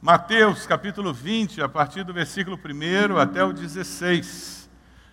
[0.00, 4.70] Mateus capítulo 20, a partir do versículo 1 até o 16.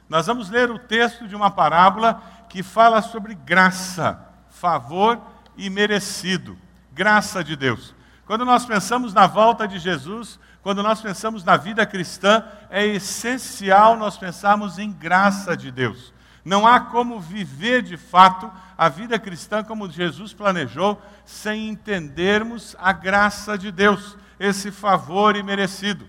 [0.07, 5.19] Nós vamos ler o texto de uma parábola que fala sobre graça, favor
[5.57, 6.55] e merecido.
[6.93, 7.95] Graça de Deus.
[8.27, 13.97] Quando nós pensamos na volta de Jesus, quando nós pensamos na vida cristã, é essencial
[13.97, 16.13] nós pensarmos em graça de Deus.
[16.43, 22.91] Não há como viver de fato a vida cristã como Jesus planejou sem entendermos a
[22.93, 26.05] graça de Deus esse favor imerecido.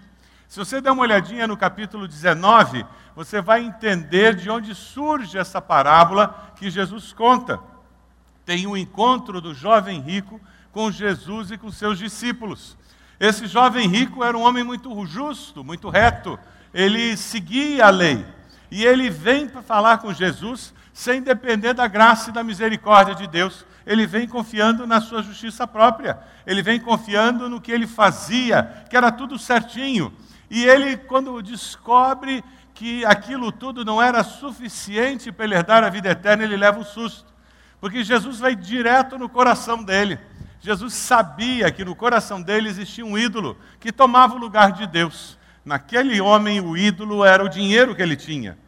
[0.49, 5.61] Se você der uma olhadinha no capítulo 19, você vai entender de onde surge essa
[5.61, 7.59] parábola que Jesus conta.
[8.45, 12.77] Tem um encontro do jovem rico com Jesus e com seus discípulos.
[13.19, 16.39] Esse jovem rico era um homem muito justo, muito reto,
[16.73, 18.25] ele seguia a lei.
[18.71, 23.27] E ele vem para falar com Jesus sem depender da graça e da misericórdia de
[23.27, 23.65] Deus.
[23.87, 26.19] Ele vem confiando na sua justiça própria.
[26.45, 30.13] Ele vem confiando no que ele fazia, que era tudo certinho.
[30.51, 32.43] E ele, quando descobre
[32.75, 36.85] que aquilo tudo não era suficiente para ele herdar a vida eterna, ele leva um
[36.85, 37.33] susto.
[37.81, 40.19] Porque Jesus vai direto no coração dele.
[40.61, 45.39] Jesus sabia que no coração dele existia um ídolo que tomava o lugar de Deus.
[45.65, 48.59] Naquele homem, o ídolo era o dinheiro que ele tinha.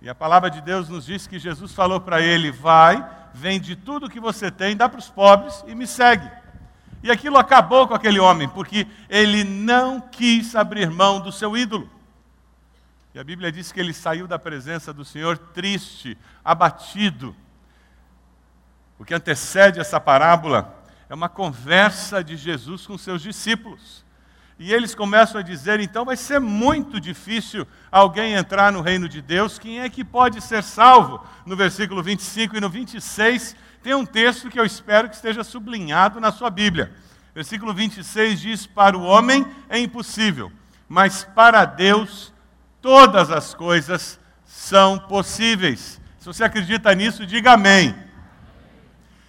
[0.00, 4.10] E a palavra de Deus nos diz que Jesus falou para ele: Vai, vende tudo
[4.10, 6.30] que você tem, dá para os pobres e me segue.
[7.02, 11.88] E aquilo acabou com aquele homem, porque ele não quis abrir mão do seu ídolo.
[13.14, 17.34] E a Bíblia diz que ele saiu da presença do Senhor triste, abatido.
[18.98, 20.76] O que antecede essa parábola
[21.08, 24.04] é uma conversa de Jesus com seus discípulos.
[24.58, 29.22] E eles começam a dizer: então vai ser muito difícil alguém entrar no reino de
[29.22, 29.58] Deus.
[29.58, 31.24] Quem é que pode ser salvo?
[31.46, 36.20] No versículo 25 e no 26, tem um texto que eu espero que esteja sublinhado
[36.20, 36.92] na sua Bíblia.
[37.34, 40.50] Versículo 26 diz: Para o homem é impossível,
[40.88, 42.32] mas para Deus
[42.82, 46.00] todas as coisas são possíveis.
[46.18, 47.94] Se você acredita nisso, diga amém.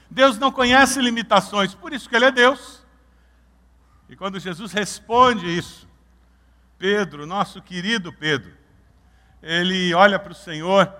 [0.10, 2.79] Deus não conhece limitações, por isso que Ele é Deus.
[4.10, 5.88] E quando Jesus responde isso,
[6.80, 8.52] Pedro, nosso querido Pedro,
[9.42, 10.92] ele olha para o Senhor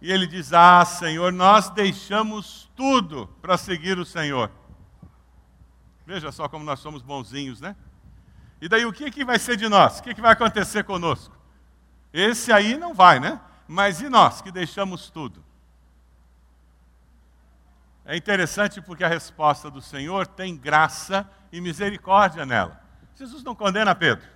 [0.00, 4.50] e ele diz: Ah, Senhor, nós deixamos tudo para seguir o Senhor.
[6.06, 7.76] Veja só como nós somos bonzinhos, né?
[8.60, 9.98] E daí o que, que vai ser de nós?
[9.98, 11.36] O que, que vai acontecer conosco?
[12.12, 13.40] Esse aí não vai, né?
[13.68, 15.44] Mas e nós que deixamos tudo?
[18.04, 22.80] É interessante porque a resposta do Senhor tem graça e misericórdia nela.
[23.16, 24.26] Jesus não condena Pedro.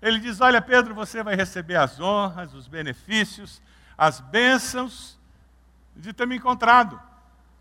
[0.00, 3.60] Ele diz: Olha, Pedro, você vai receber as honras, os benefícios,
[3.98, 5.18] as bênçãos
[5.94, 7.00] de ter me encontrado.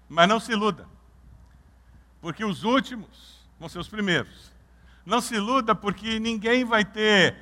[0.07, 0.87] Mas não se iluda,
[2.21, 4.53] porque os últimos vão ser os primeiros.
[5.05, 7.35] Não se iluda, porque ninguém vai ter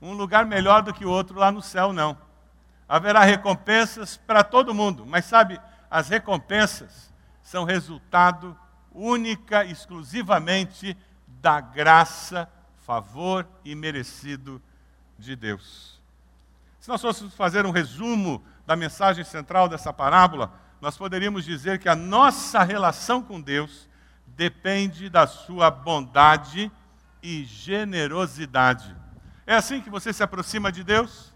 [0.00, 2.16] um lugar melhor do que o outro lá no céu, não.
[2.88, 5.60] Haverá recompensas para todo mundo, mas sabe,
[5.90, 7.12] as recompensas
[7.42, 8.56] são resultado
[8.92, 12.48] única, exclusivamente da graça,
[12.84, 14.60] favor e merecido
[15.18, 16.00] de Deus.
[16.80, 21.88] Se nós fôssemos fazer um resumo da mensagem central dessa parábola, nós poderíamos dizer que
[21.88, 23.88] a nossa relação com Deus
[24.26, 26.70] depende da sua bondade
[27.22, 28.94] e generosidade.
[29.46, 31.32] É assim que você se aproxima de Deus?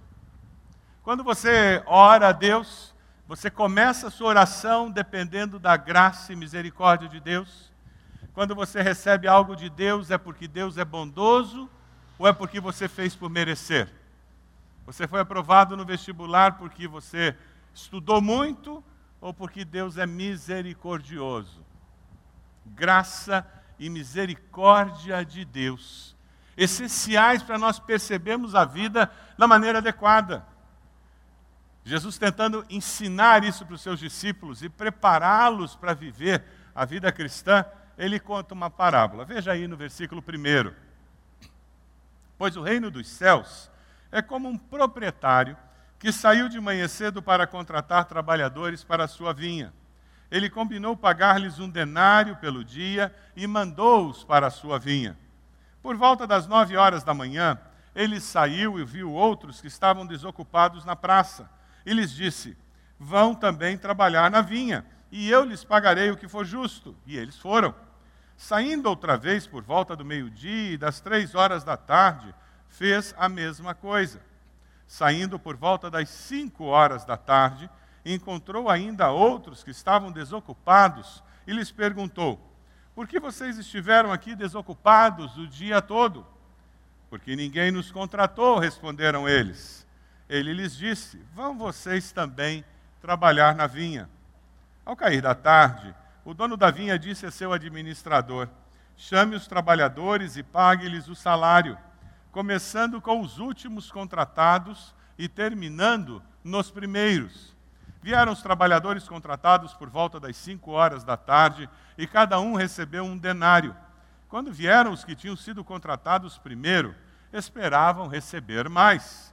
[1.02, 2.91] Quando você ora a Deus,
[3.34, 7.72] você começa a sua oração dependendo da graça e misericórdia de Deus.
[8.34, 11.66] Quando você recebe algo de Deus, é porque Deus é bondoso
[12.18, 13.90] ou é porque você fez por merecer?
[14.84, 17.34] Você foi aprovado no vestibular porque você
[17.72, 18.84] estudou muito
[19.18, 21.64] ou porque Deus é misericordioso?
[22.66, 26.14] Graça e misericórdia de Deus,
[26.54, 30.51] essenciais para nós percebermos a vida da maneira adequada.
[31.84, 36.44] Jesus tentando ensinar isso para os seus discípulos e prepará-los para viver
[36.74, 37.64] a vida cristã,
[37.98, 39.24] ele conta uma parábola.
[39.24, 40.72] Veja aí no versículo 1.
[42.38, 43.70] Pois o reino dos céus
[44.10, 45.56] é como um proprietário
[45.98, 49.72] que saiu de manhã cedo para contratar trabalhadores para a sua vinha.
[50.30, 55.16] Ele combinou pagar-lhes um denário pelo dia e mandou-os para a sua vinha.
[55.82, 57.58] Por volta das nove horas da manhã,
[57.94, 61.50] ele saiu e viu outros que estavam desocupados na praça
[61.84, 62.56] e lhes disse:
[62.98, 66.96] Vão também trabalhar na vinha, e eu lhes pagarei o que for justo.
[67.06, 67.74] E eles foram.
[68.36, 72.34] Saindo outra vez por volta do meio-dia e das três horas da tarde,
[72.68, 74.20] fez a mesma coisa.
[74.86, 77.70] Saindo por volta das cinco horas da tarde,
[78.04, 82.40] encontrou ainda outros que estavam desocupados e lhes perguntou:
[82.94, 86.26] Por que vocês estiveram aqui desocupados o dia todo?
[87.08, 89.86] Porque ninguém nos contratou, responderam eles.
[90.28, 92.64] Ele lhes disse: Vão vocês também
[93.00, 94.08] trabalhar na vinha.
[94.84, 98.48] Ao cair da tarde, o dono da vinha disse a seu administrador:
[98.96, 101.76] Chame os trabalhadores e pague-lhes o salário,
[102.30, 107.54] começando com os últimos contratados e terminando nos primeiros.
[108.02, 113.04] Vieram os trabalhadores contratados por volta das cinco horas da tarde e cada um recebeu
[113.04, 113.76] um denário.
[114.28, 116.94] Quando vieram os que tinham sido contratados primeiro,
[117.32, 119.31] esperavam receber mais,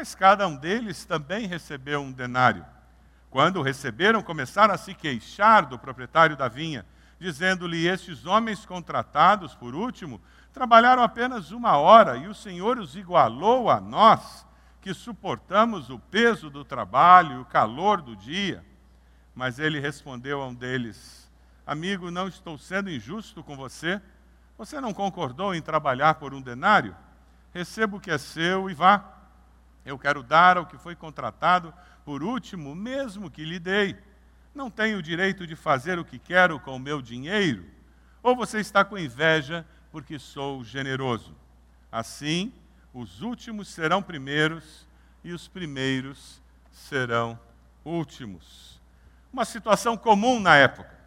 [0.00, 2.64] mas cada um deles também recebeu um denário.
[3.28, 6.86] Quando receberam, começaram a se queixar do proprietário da vinha,
[7.18, 10.18] dizendo-lhe: Estes homens contratados, por último,
[10.54, 14.46] trabalharam apenas uma hora e o Senhor os igualou a nós,
[14.80, 18.64] que suportamos o peso do trabalho e o calor do dia.
[19.34, 21.30] Mas ele respondeu a um deles:
[21.66, 24.00] Amigo, não estou sendo injusto com você.
[24.56, 26.96] Você não concordou em trabalhar por um denário?
[27.52, 29.19] Receba o que é seu e vá.
[29.84, 31.72] Eu quero dar ao que foi contratado
[32.04, 33.96] por último, mesmo que lhe dei.
[34.54, 37.64] Não tenho o direito de fazer o que quero com o meu dinheiro?
[38.22, 41.34] Ou você está com inveja porque sou generoso?
[41.90, 42.52] Assim,
[42.92, 44.86] os últimos serão primeiros
[45.24, 47.38] e os primeiros serão
[47.84, 48.80] últimos.
[49.32, 50.99] Uma situação comum na época.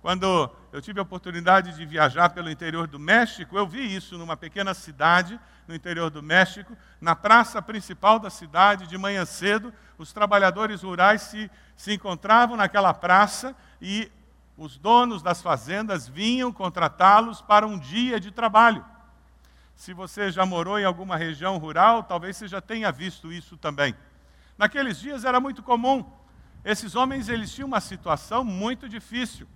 [0.00, 4.36] Quando eu tive a oportunidade de viajar pelo interior do México, eu vi isso numa
[4.36, 10.12] pequena cidade no interior do México, na praça principal da cidade, de manhã cedo, os
[10.12, 14.10] trabalhadores rurais se, se encontravam naquela praça e
[14.56, 18.84] os donos das fazendas vinham contratá-los para um dia de trabalho.
[19.76, 23.94] Se você já morou em alguma região rural, talvez você já tenha visto isso também.
[24.56, 26.04] Naqueles dias era muito comum.
[26.64, 29.46] Esses homens eles tinham uma situação muito difícil.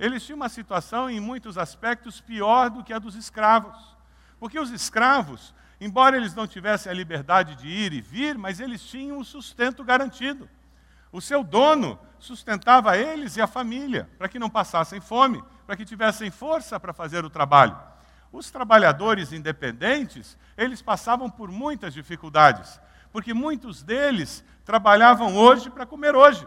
[0.00, 3.76] Eles tinham uma situação em muitos aspectos pior do que a dos escravos.
[4.38, 8.82] Porque os escravos, embora eles não tivessem a liberdade de ir e vir, mas eles
[8.82, 10.48] tinham o sustento garantido.
[11.12, 15.84] O seu dono sustentava eles e a família, para que não passassem fome, para que
[15.84, 17.78] tivessem força para fazer o trabalho.
[18.32, 22.80] Os trabalhadores independentes, eles passavam por muitas dificuldades,
[23.12, 26.46] porque muitos deles trabalhavam hoje para comer hoje.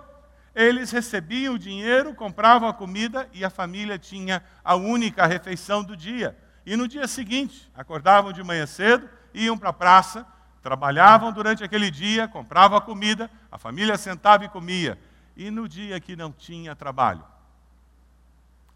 [0.56, 5.98] Eles recebiam o dinheiro, compravam a comida e a família tinha a única refeição do
[5.98, 6.38] dia.
[6.66, 10.26] E no dia seguinte, acordavam de manhã cedo, iam para a praça,
[10.62, 14.98] trabalhavam durante aquele dia, compravam a comida, a família sentava e comia.
[15.36, 17.24] E no dia que não tinha trabalho,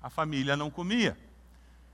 [0.01, 1.17] a família não comia.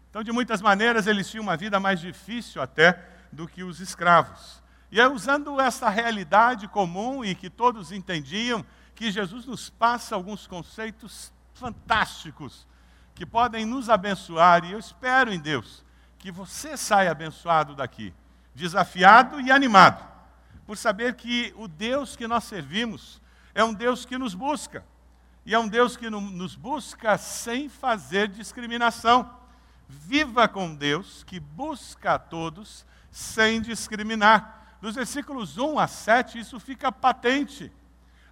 [0.09, 4.61] Então, de muitas maneiras, eles tinham uma vida mais difícil até do que os escravos.
[4.91, 8.63] E é usando essa realidade comum e que todos entendiam,
[8.95, 12.67] que Jesus nos passa alguns conceitos fantásticos
[13.15, 15.83] que podem nos abençoar, e eu espero em Deus
[16.17, 18.13] que você saia abençoado daqui,
[18.55, 20.03] desafiado e animado,
[20.65, 23.21] por saber que o Deus que nós servimos
[23.53, 24.83] é um Deus que nos busca,
[25.45, 29.29] e é um Deus que nos busca sem fazer discriminação.
[29.89, 34.77] Viva com Deus que busca a todos sem discriminar.
[34.81, 37.71] Dos versículos 1 a 7, isso fica patente.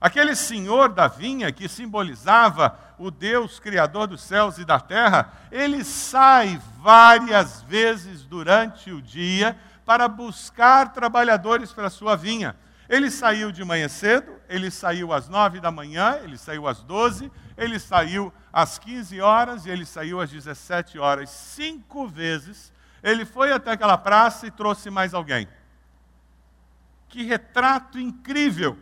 [0.02, 5.84] Aquele senhor da vinha, que simbolizava o Deus criador dos céus e da terra, ele
[5.84, 9.56] sai várias vezes durante o dia
[9.86, 12.56] para buscar trabalhadores para a sua vinha.
[12.90, 17.32] Ele saiu de manhã cedo, ele saiu às nove da manhã, ele saiu às doze,
[17.56, 21.30] ele saiu às quinze horas e ele saiu às dezessete horas.
[21.30, 25.48] Cinco vezes ele foi até aquela praça e trouxe mais alguém.
[27.08, 28.78] Que retrato incrível!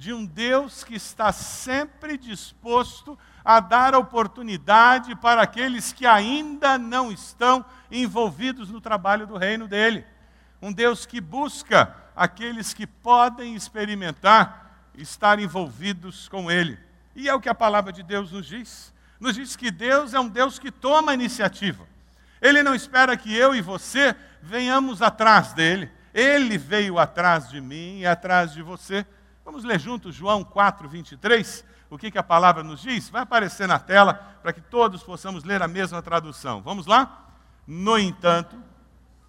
[0.00, 7.12] De um Deus que está sempre disposto a dar oportunidade para aqueles que ainda não
[7.12, 10.06] estão envolvidos no trabalho do reino dele.
[10.62, 16.78] Um Deus que busca aqueles que podem experimentar estar envolvidos com ele.
[17.14, 18.94] E é o que a palavra de Deus nos diz.
[19.20, 21.86] Nos diz que Deus é um Deus que toma iniciativa.
[22.40, 25.90] Ele não espera que eu e você venhamos atrás dele.
[26.14, 29.04] Ele veio atrás de mim e atrás de você.
[29.50, 31.64] Vamos ler juntos João 4, 23?
[31.90, 33.08] O que, que a palavra nos diz?
[33.10, 36.62] Vai aparecer na tela para que todos possamos ler a mesma tradução.
[36.62, 37.26] Vamos lá?
[37.66, 38.56] No entanto,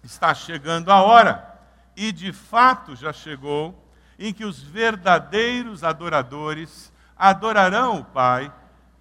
[0.00, 1.58] está chegando a hora,
[1.96, 8.52] e de fato já chegou, em que os verdadeiros adoradores adorarão o Pai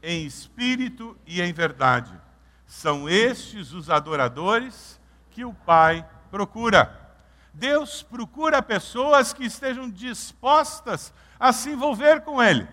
[0.01, 2.19] em espírito e em verdade.
[2.65, 4.99] São estes os adoradores
[5.29, 6.99] que o Pai procura.
[7.53, 12.67] Deus procura pessoas que estejam dispostas a se envolver com Ele.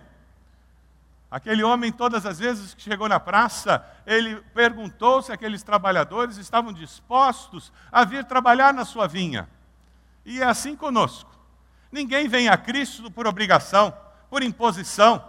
[1.30, 6.72] Aquele homem, todas as vezes que chegou na praça, ele perguntou se aqueles trabalhadores estavam
[6.72, 9.46] dispostos a vir trabalhar na sua vinha.
[10.24, 11.30] E é assim conosco.
[11.92, 13.94] Ninguém vem a Cristo por obrigação,
[14.30, 15.22] por imposição.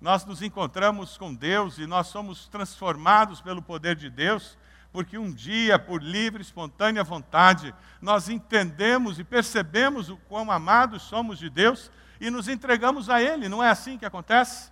[0.00, 4.58] Nós nos encontramos com Deus e nós somos transformados pelo poder de Deus,
[4.92, 11.38] porque um dia, por livre, espontânea vontade, nós entendemos e percebemos o quão amados somos
[11.38, 11.90] de Deus
[12.20, 13.48] e nos entregamos a Ele.
[13.48, 14.70] Não é assim que acontece?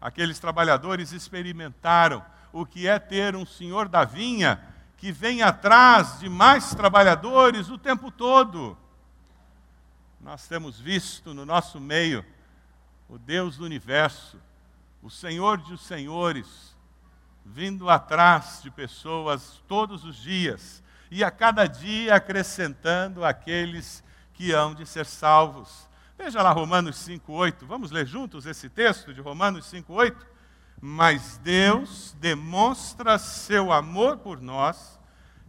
[0.00, 4.60] Aqueles trabalhadores experimentaram o que é ter um senhor da vinha
[4.96, 8.76] que vem atrás de mais trabalhadores o tempo todo.
[10.20, 12.24] Nós temos visto no nosso meio
[13.08, 14.38] o Deus do universo,
[15.02, 16.69] o Senhor dos senhores,
[17.44, 24.74] vindo atrás de pessoas todos os dias e a cada dia acrescentando aqueles que hão
[24.74, 25.88] de ser salvos.
[26.16, 27.66] Veja lá Romanos 5:8.
[27.66, 30.26] Vamos ler juntos esse texto de Romanos 5:8.
[30.80, 34.98] Mas Deus demonstra seu amor por nós.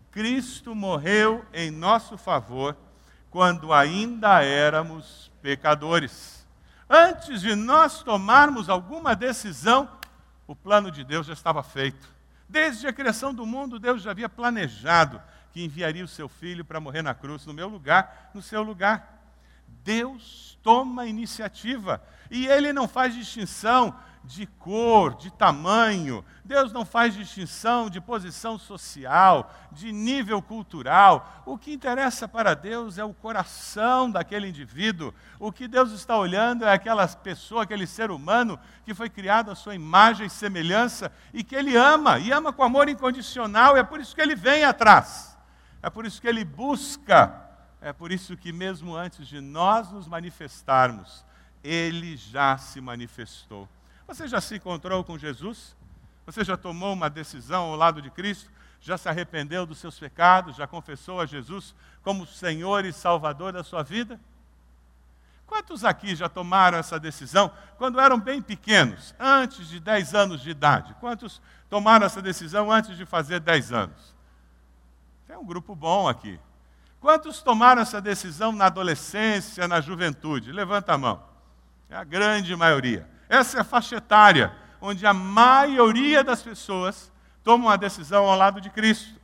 [0.10, 2.76] Cristo morreu em nosso favor
[3.30, 6.46] quando ainda éramos pecadores.
[6.90, 9.90] Antes de nós tomarmos alguma decisão,
[10.52, 12.10] o plano de Deus já estava feito.
[12.48, 15.22] Desde a criação do mundo, Deus já havia planejado
[15.54, 19.18] que enviaria o seu filho para morrer na cruz, no meu lugar, no seu lugar.
[19.66, 26.24] Deus toma iniciativa e ele não faz distinção de cor, de tamanho.
[26.44, 31.44] Deus não faz distinção de posição social, de nível cultural.
[31.46, 35.14] O que interessa para Deus é o coração daquele indivíduo.
[35.40, 39.56] O que Deus está olhando é aquela pessoa, aquele ser humano que foi criado à
[39.56, 43.76] sua imagem e semelhança e que ele ama, e ama com amor incondicional.
[43.76, 45.38] É por isso que ele vem atrás.
[45.82, 47.50] É por isso que ele busca
[47.82, 51.26] é por isso que, mesmo antes de nós nos manifestarmos,
[51.64, 53.68] ele já se manifestou.
[54.12, 55.74] Você já se encontrou com Jesus?
[56.26, 58.52] Você já tomou uma decisão ao lado de Cristo?
[58.82, 60.58] Já se arrependeu dos seus pecados?
[60.58, 64.20] Já confessou a Jesus como Senhor e Salvador da sua vida?
[65.48, 70.50] Quantos aqui já tomaram essa decisão quando eram bem pequenos, antes de 10 anos de
[70.50, 70.94] idade?
[71.00, 74.14] Quantos tomaram essa decisão antes de fazer 10 anos?
[75.26, 76.38] Tem um grupo bom aqui.
[77.00, 80.52] Quantos tomaram essa decisão na adolescência, na juventude?
[80.52, 81.24] Levanta a mão.
[81.90, 83.10] É a grande maioria.
[83.32, 87.10] Essa é a faixa etária onde a maioria das pessoas
[87.42, 89.18] tomam a decisão ao lado de Cristo.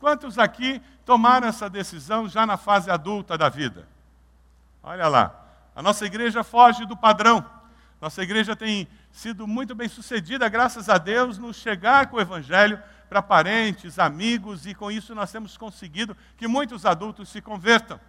[0.00, 3.86] Quantos aqui tomaram essa decisão já na fase adulta da vida?
[4.82, 5.40] Olha lá,
[5.72, 7.48] a nossa igreja foge do padrão.
[8.00, 12.82] Nossa igreja tem sido muito bem sucedida, graças a Deus, no chegar com o Evangelho
[13.08, 18.00] para parentes, amigos, e com isso nós temos conseguido que muitos adultos se convertam.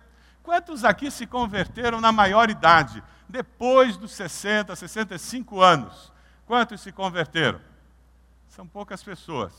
[0.43, 6.11] Quantos aqui se converteram na maior idade, depois dos 60, 65 anos?
[6.45, 7.61] Quantos se converteram?
[8.49, 9.53] São poucas pessoas.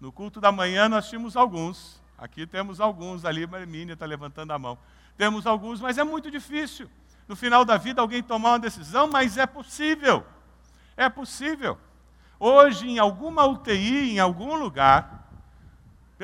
[0.00, 4.52] No culto da manhã nós tínhamos alguns, aqui temos alguns, ali a Hermínia está levantando
[4.52, 4.78] a mão.
[5.16, 6.90] Temos alguns, mas é muito difícil.
[7.28, 10.26] No final da vida alguém tomar uma decisão, mas é possível.
[10.96, 11.78] É possível.
[12.40, 15.23] Hoje, em alguma UTI, em algum lugar,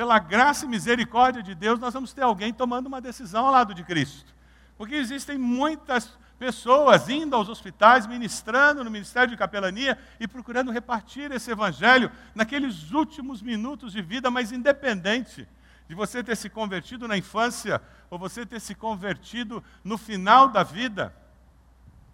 [0.01, 3.75] pela graça e misericórdia de Deus, nós vamos ter alguém tomando uma decisão ao lado
[3.75, 4.35] de Cristo.
[4.79, 11.31] Porque existem muitas pessoas indo aos hospitais, ministrando no ministério de capelania e procurando repartir
[11.33, 15.47] esse evangelho naqueles últimos minutos de vida, mas independente
[15.87, 17.79] de você ter se convertido na infância
[18.09, 21.15] ou você ter se convertido no final da vida,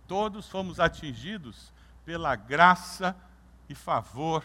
[0.09, 1.73] todos fomos atingidos
[2.05, 3.15] pela graça
[3.69, 4.43] e favor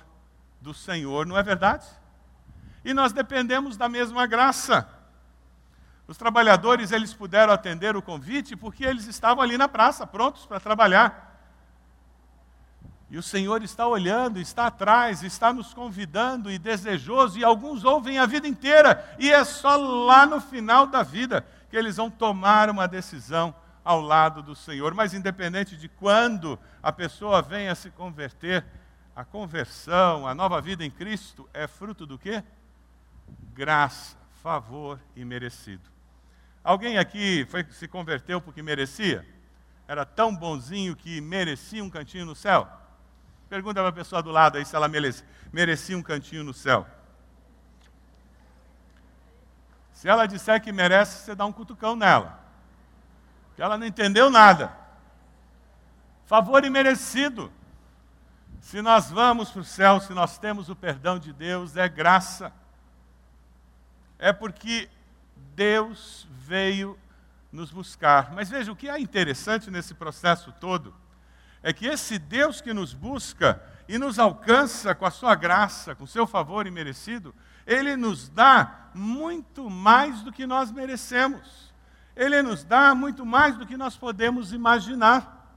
[0.62, 1.88] do Senhor, não é verdade?
[2.84, 4.88] E nós dependemos da mesma graça.
[6.08, 10.60] Os trabalhadores, eles puderam atender o convite porque eles estavam ali na praça, prontos para
[10.60, 11.32] trabalhar.
[13.10, 18.18] E o Senhor está olhando, está atrás, está nos convidando e desejoso, e alguns ouvem
[18.18, 22.70] a vida inteira, e é só lá no final da vida que eles vão tomar
[22.70, 24.94] uma decisão ao lado do Senhor.
[24.94, 28.66] Mas independente de quando a pessoa venha se converter,
[29.14, 32.42] a conversão, a nova vida em Cristo é fruto do quê?
[33.54, 35.90] Graça, favor e merecido.
[36.64, 39.28] Alguém aqui foi, se converteu porque merecia?
[39.88, 42.68] Era tão bonzinho que merecia um cantinho no céu?
[43.50, 44.90] Pergunta para a pessoa do lado aí se ela
[45.52, 46.88] merecia um cantinho no céu.
[49.92, 52.40] Se ela disser que merece, você dá um cutucão nela.
[53.50, 54.76] Porque ela não entendeu nada.
[56.26, 57.52] Favor imerecido.
[58.62, 62.54] Se nós vamos para o céu, se nós temos o perdão de Deus, é graça.
[64.22, 64.88] É porque
[65.56, 66.98] Deus veio
[67.52, 68.32] nos buscar.
[68.32, 70.94] Mas veja, o que é interessante nesse processo todo
[71.64, 76.04] é que esse Deus que nos busca e nos alcança com a sua graça, com
[76.04, 77.34] o seu favor imerecido,
[77.66, 81.74] ele nos dá muito mais do que nós merecemos.
[82.16, 85.52] Ele nos dá muito mais do que nós podemos imaginar.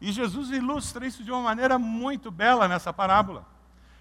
[0.00, 3.46] E Jesus ilustra isso de uma maneira muito bela nessa parábola.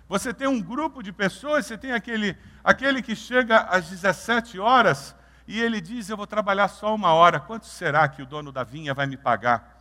[0.08, 5.16] Você tem um grupo de pessoas, você tem aquele, aquele que chega às 17 horas
[5.48, 7.40] e ele diz: Eu vou trabalhar só uma hora.
[7.40, 9.76] Quanto será que o dono da vinha vai me pagar?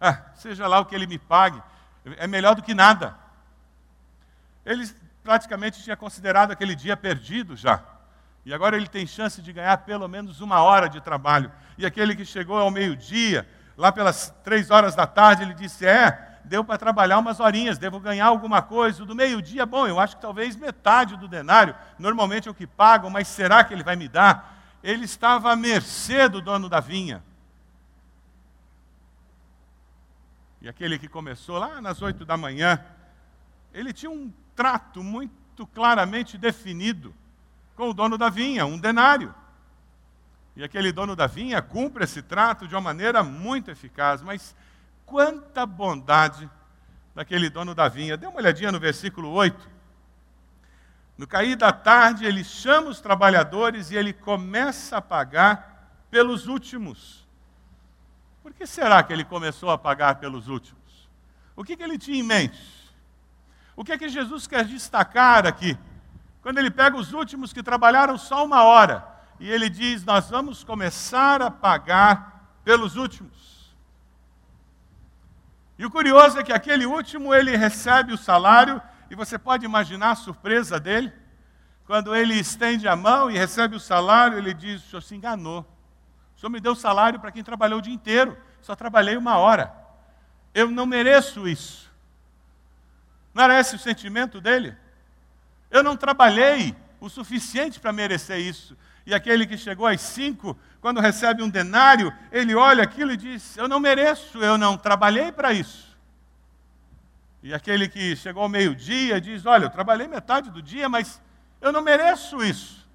[0.00, 1.60] Ah, seja lá o que ele me pague,
[2.16, 3.14] é melhor do que nada.
[4.64, 4.88] Ele
[5.22, 7.82] praticamente tinha considerado aquele dia perdido já.
[8.44, 11.52] E agora ele tem chance de ganhar pelo menos uma hora de trabalho.
[11.76, 13.46] E aquele que chegou ao meio-dia,
[13.76, 18.00] lá pelas três horas da tarde, ele disse: É, deu para trabalhar umas horinhas, devo
[18.00, 19.04] ganhar alguma coisa.
[19.04, 23.10] Do meio-dia, bom, eu acho que talvez metade do denário, normalmente é o que pagam,
[23.10, 24.56] mas será que ele vai me dar?
[24.82, 27.22] Ele estava à mercê do dono da vinha.
[30.60, 32.84] E aquele que começou lá nas oito da manhã,
[33.72, 37.14] ele tinha um trato muito claramente definido
[37.76, 39.32] com o dono da vinha, um denário.
[40.56, 44.56] E aquele dono da vinha cumpre esse trato de uma maneira muito eficaz, mas
[45.08, 46.48] quanta bondade
[47.14, 48.16] daquele dono da vinha.
[48.16, 49.68] Dê uma olhadinha no versículo 8.
[51.16, 57.26] No cair da tarde, ele chama os trabalhadores e ele começa a pagar pelos últimos.
[58.42, 61.08] Por que será que ele começou a pagar pelos últimos?
[61.56, 62.62] O que, que ele tinha em mente?
[63.74, 65.76] O que é que Jesus quer destacar aqui?
[66.40, 69.04] Quando ele pega os últimos que trabalharam só uma hora
[69.40, 73.57] e ele diz: Nós vamos começar a pagar pelos últimos.
[75.78, 80.10] E o curioso é que aquele último ele recebe o salário, e você pode imaginar
[80.10, 81.12] a surpresa dele.
[81.86, 85.60] Quando ele estende a mão e recebe o salário, ele diz: O senhor se enganou.
[86.36, 89.72] O senhor me deu salário para quem trabalhou o dia inteiro, só trabalhei uma hora.
[90.52, 91.88] Eu não mereço isso.
[93.32, 94.76] Não era esse o sentimento dele?
[95.70, 98.76] Eu não trabalhei o suficiente para merecer isso.
[99.08, 103.56] E aquele que chegou às cinco, quando recebe um denário, ele olha aquilo e diz:
[103.56, 105.96] Eu não mereço, eu não trabalhei para isso.
[107.42, 111.22] E aquele que chegou ao meio-dia diz: Olha, eu trabalhei metade do dia, mas
[111.58, 112.86] eu não mereço isso.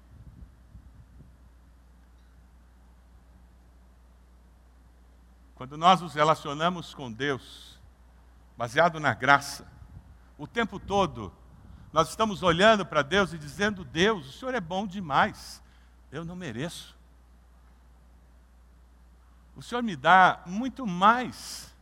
[5.56, 7.76] Quando nós nos relacionamos com Deus,
[8.56, 9.66] baseado na graça,
[10.38, 11.32] o tempo todo,
[11.92, 15.63] nós estamos olhando para Deus e dizendo: Deus, o Senhor é bom demais,
[16.14, 16.96] eu não mereço.
[19.56, 21.74] O Senhor me dá muito mais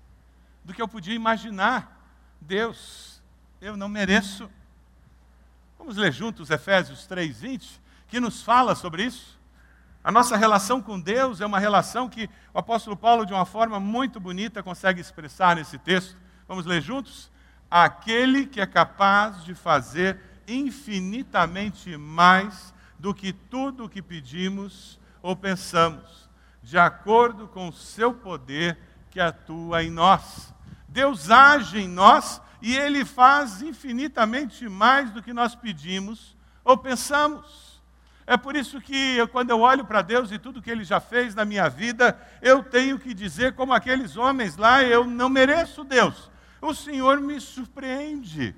[0.64, 2.00] do que eu podia imaginar.
[2.40, 3.22] Deus,
[3.60, 4.50] eu não mereço.
[5.78, 9.38] Vamos ler juntos Efésios 3:20, que nos fala sobre isso.
[10.02, 13.78] A nossa relação com Deus é uma relação que o apóstolo Paulo, de uma forma
[13.78, 16.16] muito bonita, consegue expressar nesse texto.
[16.48, 17.30] Vamos ler juntos?
[17.72, 22.71] aquele que é capaz de fazer infinitamente mais
[23.02, 26.30] do que tudo o que pedimos ou pensamos,
[26.62, 28.78] de acordo com o seu poder
[29.10, 30.54] que atua em nós.
[30.86, 37.82] Deus age em nós e ele faz infinitamente mais do que nós pedimos ou pensamos.
[38.24, 41.00] É por isso que eu, quando eu olho para Deus e tudo que Ele já
[41.00, 45.82] fez na minha vida, eu tenho que dizer, como aqueles homens lá, eu não mereço
[45.82, 48.54] Deus, o Senhor me surpreende.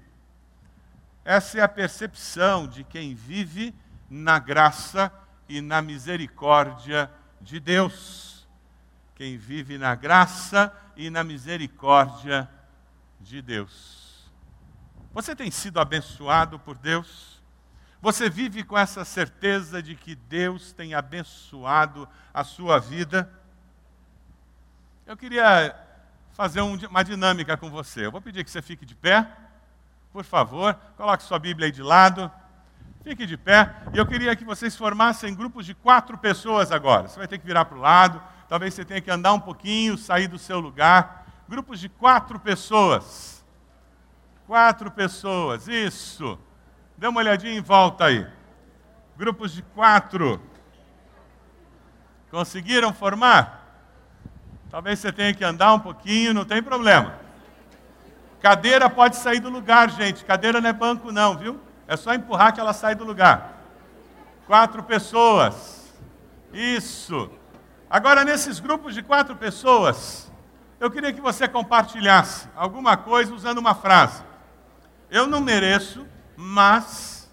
[1.25, 3.75] Essa é a percepção de quem vive
[4.09, 5.13] na graça
[5.49, 8.47] e na misericórdia de Deus.
[9.15, 12.49] Quem vive na graça e na misericórdia
[13.21, 14.31] de Deus.
[15.13, 17.43] Você tem sido abençoado por Deus?
[18.03, 23.33] Você vive com essa certeza de que Deus tem abençoado a sua vida?
[25.07, 25.75] Eu queria
[26.33, 28.07] fazer um, uma dinâmica com você.
[28.07, 29.27] Eu vou pedir que você fique de pé,
[30.13, 32.31] por favor, coloque sua Bíblia aí de lado,
[33.05, 33.71] fique de pé.
[33.93, 37.07] E eu queria que vocês formassem grupos de quatro pessoas agora.
[37.07, 39.99] Você vai ter que virar para o lado, talvez você tenha que andar um pouquinho,
[39.99, 41.27] sair do seu lugar.
[41.47, 43.45] Grupos de quatro pessoas.
[44.47, 46.39] Quatro pessoas, isso.
[46.97, 48.27] Dê uma olhadinha em volta aí.
[49.17, 50.41] Grupos de quatro.
[52.31, 53.63] Conseguiram formar?
[54.71, 57.15] Talvez você tenha que andar um pouquinho, não tem problema.
[58.41, 60.25] Cadeira pode sair do lugar, gente.
[60.25, 61.61] Cadeira não é banco, não, viu?
[61.87, 63.63] É só empurrar que ela sai do lugar.
[64.47, 65.93] Quatro pessoas.
[66.53, 67.31] Isso.
[67.89, 70.31] Agora, nesses grupos de quatro pessoas,
[70.81, 74.23] eu queria que você compartilhasse alguma coisa usando uma frase.
[75.11, 77.31] Eu não mereço, mas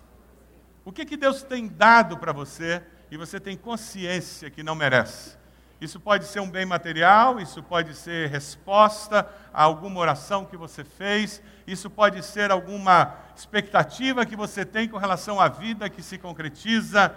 [0.85, 5.40] o que, que Deus tem dado para você e você tem consciência que não merece?
[5.81, 10.83] Isso pode ser um bem material, isso pode ser resposta a alguma oração que você
[10.83, 16.19] fez, isso pode ser alguma expectativa que você tem com relação à vida que se
[16.19, 17.15] concretiza.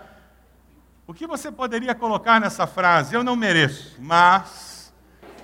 [1.06, 3.14] O que você poderia colocar nessa frase?
[3.14, 4.94] Eu não mereço, mas.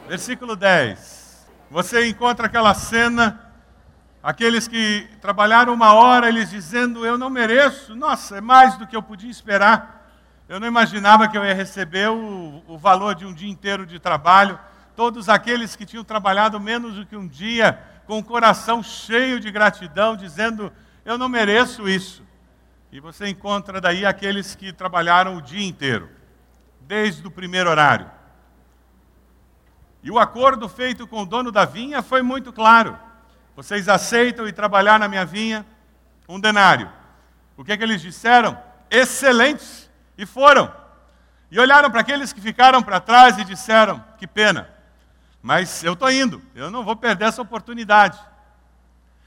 [0.08, 1.46] Versículo 10.
[1.70, 3.52] Você encontra aquela cena,
[4.22, 8.96] aqueles que trabalharam uma hora, eles dizendo: Eu não mereço, nossa, é mais do que
[8.96, 9.99] eu podia esperar.
[10.50, 14.00] Eu não imaginava que eu ia receber o, o valor de um dia inteiro de
[14.00, 14.58] trabalho.
[14.96, 19.48] Todos aqueles que tinham trabalhado menos do que um dia, com o coração cheio de
[19.48, 20.72] gratidão, dizendo:
[21.04, 22.24] Eu não mereço isso.
[22.90, 26.10] E você encontra daí aqueles que trabalharam o dia inteiro,
[26.80, 28.10] desde o primeiro horário.
[30.02, 32.98] E o acordo feito com o dono da vinha foi muito claro.
[33.54, 35.64] Vocês aceitam e trabalhar na minha vinha
[36.28, 36.90] um denário.
[37.56, 38.60] O que, é que eles disseram?
[38.90, 39.79] Excelentes.
[40.20, 40.70] E foram.
[41.50, 44.68] E olharam para aqueles que ficaram para trás e disseram: Que pena,
[45.40, 48.20] mas eu estou indo, eu não vou perder essa oportunidade.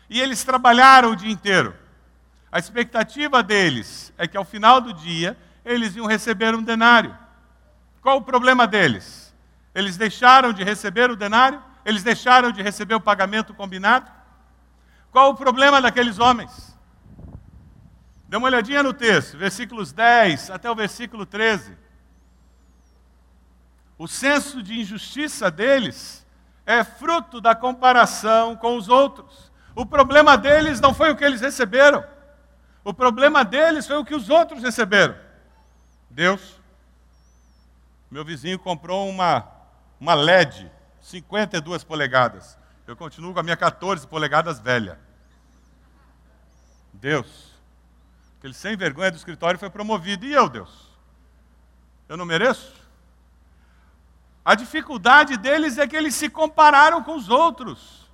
[0.08, 1.76] E eles trabalharam o dia inteiro.
[2.52, 7.18] A expectativa deles é que ao final do dia eles iam receber um denário.
[8.00, 9.34] Qual o problema deles?
[9.74, 11.60] Eles deixaram de receber o denário?
[11.84, 14.12] Eles deixaram de receber o pagamento combinado?
[15.12, 16.73] Qual o problema daqueles homens?
[18.34, 21.78] Dê uma olhadinha no texto, versículos 10 até o versículo 13.
[23.96, 26.26] O senso de injustiça deles
[26.66, 29.52] é fruto da comparação com os outros.
[29.76, 32.04] O problema deles não foi o que eles receberam.
[32.84, 35.16] O problema deles foi o que os outros receberam.
[36.10, 36.60] Deus,
[38.10, 39.48] meu vizinho comprou uma,
[40.00, 42.58] uma LED, 52 polegadas.
[42.88, 44.98] Eu continuo com a minha 14 polegadas velha.
[46.92, 47.53] Deus,
[48.44, 50.26] Aquele sem vergonha do escritório foi promovido.
[50.26, 50.92] E eu, Deus?
[52.10, 52.74] Eu não mereço?
[54.44, 58.12] A dificuldade deles é que eles se compararam com os outros.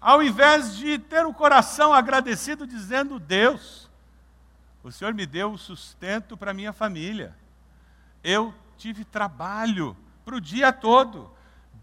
[0.00, 3.90] Ao invés de ter o coração agradecido, dizendo: Deus,
[4.82, 7.36] o Senhor me deu o sustento para minha família.
[8.24, 11.30] Eu tive trabalho para o dia todo.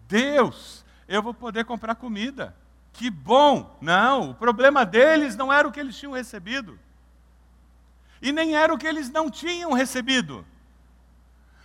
[0.07, 2.55] Deus, eu vou poder comprar comida.
[2.91, 3.77] Que bom!
[3.79, 6.79] Não, o problema deles não era o que eles tinham recebido
[8.21, 10.45] e nem era o que eles não tinham recebido.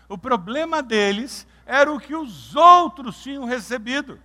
[0.08, 4.18] O problema deles era o que os outros tinham recebido.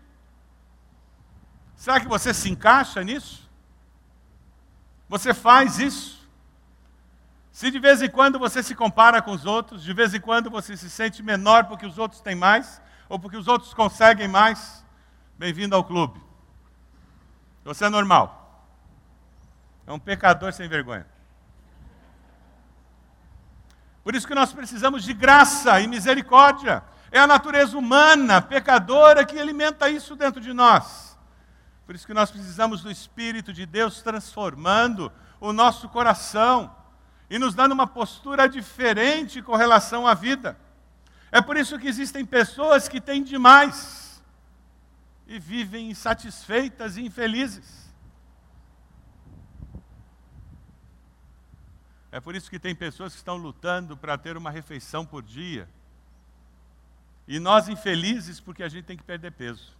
[1.75, 3.49] Será que você se encaixa nisso?
[5.07, 6.27] Você faz isso?
[7.51, 10.49] Se de vez em quando você se compara com os outros, de vez em quando
[10.49, 14.83] você se sente menor porque os outros têm mais, ou porque os outros conseguem mais,
[15.37, 16.21] bem-vindo ao clube.
[17.63, 18.65] Você é normal.
[19.87, 21.05] É um pecador sem vergonha.
[24.05, 26.83] Por isso que nós precisamos de graça e misericórdia.
[27.11, 31.17] É a natureza humana, pecadora, que alimenta isso dentro de nós.
[31.87, 36.71] Por isso que nós precisamos do Espírito de Deus transformando o nosso coração
[37.31, 40.55] e nos dando uma postura diferente com relação à vida.
[41.31, 44.23] É por isso que existem pessoas que têm demais
[45.25, 47.91] e vivem insatisfeitas e infelizes.
[52.15, 55.67] É por isso que tem pessoas que estão lutando para ter uma refeição por dia.
[57.27, 59.75] E nós infelizes porque a gente tem que perder peso.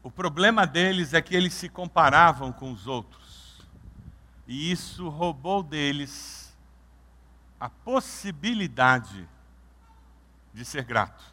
[0.00, 3.66] O problema deles é que eles se comparavam com os outros.
[4.46, 6.56] E isso roubou deles
[7.58, 9.28] a possibilidade
[10.54, 11.31] de ser grato.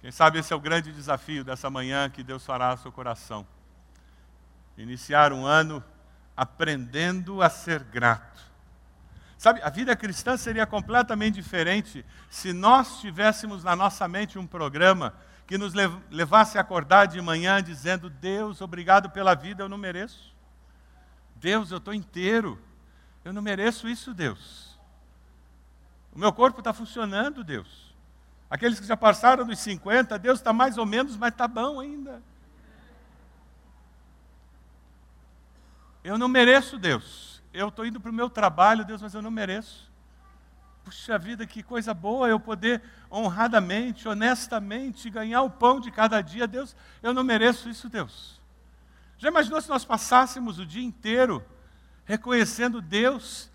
[0.00, 3.46] Quem sabe esse é o grande desafio dessa manhã que Deus fará ao seu coração.
[4.76, 5.82] Iniciar um ano
[6.36, 8.40] aprendendo a ser grato.
[9.36, 15.14] Sabe, a vida cristã seria completamente diferente se nós tivéssemos na nossa mente um programa
[15.46, 15.72] que nos
[16.10, 20.34] levasse a acordar de manhã dizendo: Deus, obrigado pela vida, eu não mereço.
[21.36, 22.60] Deus, eu estou inteiro.
[23.24, 24.78] Eu não mereço isso, Deus.
[26.12, 27.87] O meu corpo está funcionando, Deus.
[28.50, 32.22] Aqueles que já passaram dos 50, Deus está mais ou menos, mas está bom ainda.
[36.02, 37.42] Eu não mereço Deus.
[37.52, 39.90] Eu estou indo para o meu trabalho, Deus, mas eu não mereço.
[40.82, 46.46] Puxa vida, que coisa boa eu poder honradamente, honestamente ganhar o pão de cada dia.
[46.46, 48.40] Deus, eu não mereço isso, Deus.
[49.18, 51.44] Já imaginou se nós passássemos o dia inteiro
[52.06, 53.50] reconhecendo Deus?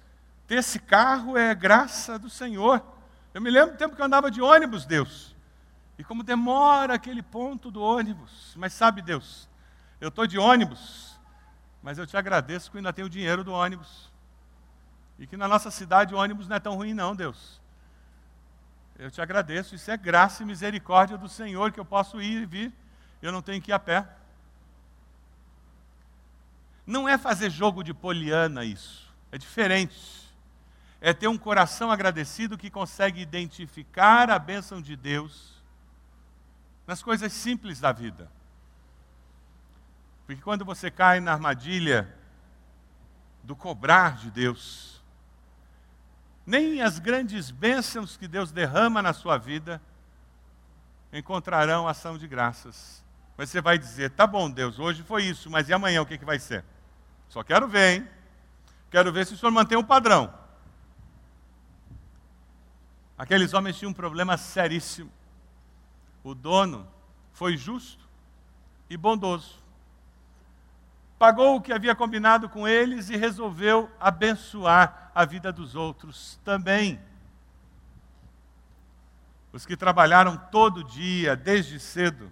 [0.45, 2.85] Ter esse carro é graça do Senhor.
[3.33, 5.35] Eu me lembro do tempo que eu andava de ônibus, Deus.
[5.97, 8.53] E como demora aquele ponto do ônibus.
[8.55, 9.49] Mas sabe, Deus,
[9.99, 11.17] Eu estou de ônibus,
[11.81, 14.11] mas eu te agradeço que ainda tenho dinheiro do ônibus.
[15.17, 17.61] E que na nossa cidade o ônibus não é tão ruim, não, Deus.
[18.97, 22.45] Eu te agradeço, isso é graça e misericórdia do Senhor que eu posso ir e
[22.45, 22.73] vir,
[23.21, 24.07] eu não tenho que ir a pé.
[26.85, 30.22] Não é fazer jogo de poliana isso, é diferente.
[31.05, 35.61] É ter um coração agradecido que consegue identificar a bênção de Deus
[36.87, 38.31] nas coisas simples da vida.
[40.25, 42.15] Porque quando você cai na armadilha
[43.43, 45.03] do cobrar de Deus,
[46.45, 49.81] nem as grandes bênçãos que Deus derrama na sua vida
[51.11, 53.03] encontrarão ação de graças.
[53.35, 56.17] Mas você vai dizer: tá bom, Deus, hoje foi isso, mas e amanhã o que,
[56.17, 56.63] que vai ser?
[57.27, 58.09] Só quero ver, hein?
[58.89, 60.42] Quero ver se o senhor mantém o padrão.
[63.17, 65.11] Aqueles homens tinham um problema seríssimo.
[66.23, 66.87] O dono
[67.31, 68.03] foi justo
[68.89, 69.61] e bondoso.
[71.17, 76.99] Pagou o que havia combinado com eles e resolveu abençoar a vida dos outros também.
[79.51, 82.31] Os que trabalharam todo dia, desde cedo,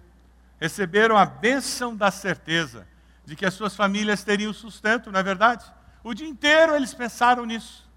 [0.60, 2.86] receberam a bênção da certeza
[3.24, 5.64] de que as suas famílias teriam sustento, não é verdade?
[6.02, 7.88] O dia inteiro eles pensaram nisso.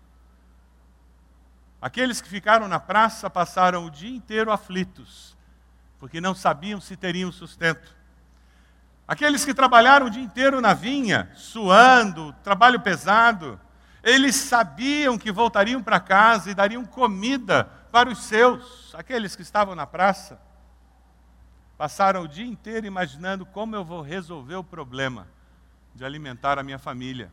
[1.82, 5.38] Aqueles que ficaram na praça passaram o dia inteiro aflitos,
[6.00, 7.96] porque não sabiam se teriam sustento.
[9.08, 13.60] Aqueles que trabalharam o dia inteiro na vinha, suando, trabalho pesado,
[14.04, 19.76] eles sabiam que voltariam para casa e dariam comida para os seus, aqueles que estavam
[19.76, 20.40] na praça.
[21.78, 25.28] Passaram o dia inteiro imaginando como eu vou resolver o problema
[25.94, 27.32] de alimentar a minha família.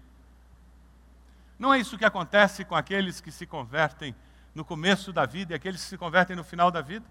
[1.58, 4.14] Não é isso que acontece com aqueles que se convertem
[4.54, 7.06] no começo da vida e aqueles que se convertem no final da vida?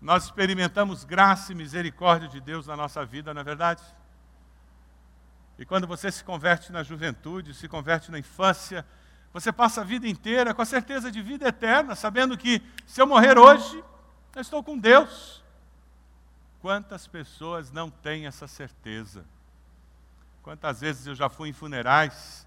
[0.00, 3.82] Nós experimentamos graça e misericórdia de Deus na nossa vida, não é verdade?
[5.58, 8.86] E quando você se converte na juventude, se converte na infância,
[9.32, 13.06] você passa a vida inteira com a certeza de vida eterna, sabendo que se eu
[13.06, 13.82] morrer hoje,
[14.36, 15.42] eu estou com Deus.
[16.60, 19.24] Quantas pessoas não têm essa certeza?
[20.42, 22.46] Quantas vezes eu já fui em funerais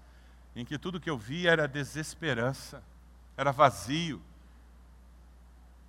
[0.56, 2.82] em que tudo que eu via era desesperança,
[3.36, 4.20] era vazio.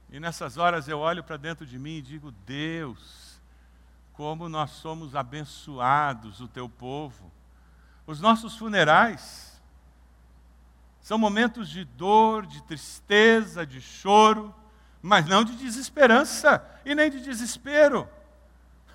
[0.09, 3.41] E nessas horas eu olho para dentro de mim e digo: Deus,
[4.13, 7.31] como nós somos abençoados, o teu povo.
[8.05, 9.59] Os nossos funerais
[11.01, 14.53] são momentos de dor, de tristeza, de choro,
[15.01, 18.07] mas não de desesperança e nem de desespero,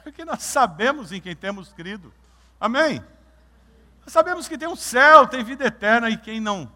[0.03, 2.13] porque nós sabemos em quem temos crido.
[2.59, 3.05] Amém?
[4.07, 6.73] Sabemos que tem um céu, tem vida eterna, e quem não,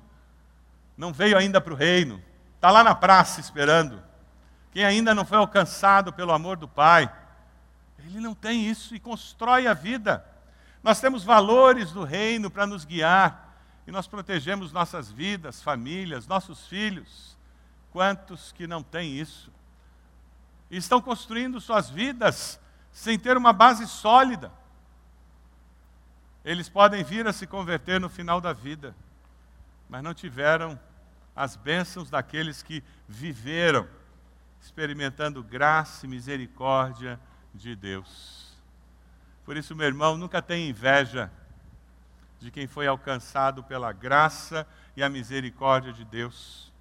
[0.96, 2.22] não veio ainda para o reino,
[2.56, 4.02] está lá na praça esperando.
[4.70, 7.12] Quem ainda não foi alcançado pelo amor do Pai,
[7.98, 10.24] ele não tem isso e constrói a vida.
[10.82, 13.54] Nós temos valores do reino para nos guiar
[13.86, 17.36] e nós protegemos nossas vidas, famílias, nossos filhos.
[17.92, 19.52] Quantos que não têm isso?
[20.70, 22.58] E estão construindo suas vidas
[22.90, 24.50] sem ter uma base sólida.
[26.44, 28.94] Eles podem vir a se converter no final da vida,
[29.92, 30.80] mas não tiveram
[31.36, 33.86] as bênçãos daqueles que viveram
[34.58, 37.20] experimentando graça e misericórdia
[37.52, 38.56] de Deus.
[39.44, 41.30] Por isso, meu irmão, nunca tenha inveja
[42.40, 46.72] de quem foi alcançado pela graça e a misericórdia de Deus.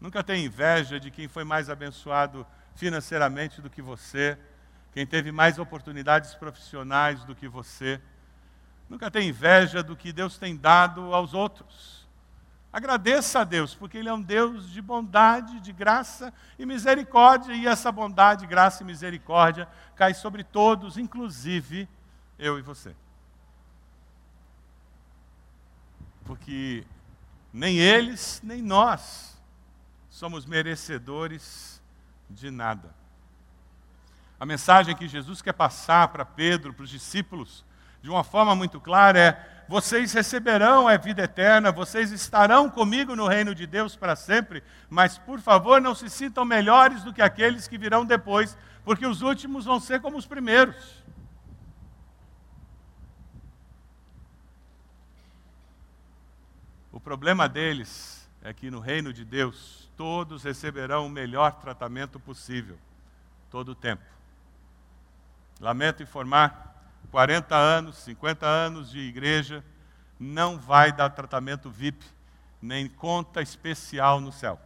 [0.00, 4.36] Nunca tenha inveja de quem foi mais abençoado financeiramente do que você,
[4.92, 8.00] quem teve mais oportunidades profissionais do que você.
[8.88, 12.06] Nunca tenha inveja do que Deus tem dado aos outros.
[12.72, 17.66] Agradeça a Deus, porque Ele é um Deus de bondade, de graça e misericórdia, e
[17.66, 21.88] essa bondade, graça e misericórdia cai sobre todos, inclusive
[22.38, 22.94] eu e você.
[26.24, 26.84] Porque
[27.52, 29.40] nem eles, nem nós
[30.10, 31.80] somos merecedores
[32.28, 32.92] de nada.
[34.38, 37.64] A mensagem que Jesus quer passar para Pedro, para os discípulos,
[38.04, 43.26] de uma forma muito clara é: vocês receberão a vida eterna, vocês estarão comigo no
[43.26, 47.66] reino de Deus para sempre, mas por favor não se sintam melhores do que aqueles
[47.66, 51.02] que virão depois, porque os últimos vão ser como os primeiros.
[56.92, 62.78] O problema deles é que no reino de Deus todos receberão o melhor tratamento possível,
[63.50, 64.04] todo o tempo.
[65.58, 66.73] Lamento informar
[67.14, 69.64] 40 anos, 50 anos de igreja,
[70.18, 72.04] não vai dar tratamento VIP,
[72.60, 74.60] nem conta especial no céu.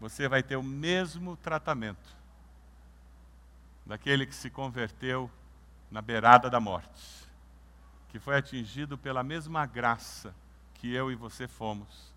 [0.00, 2.16] Você vai ter o mesmo tratamento
[3.86, 5.30] daquele que se converteu
[5.88, 7.28] na beirada da morte,
[8.08, 10.34] que foi atingido pela mesma graça
[10.74, 12.12] que eu e você fomos.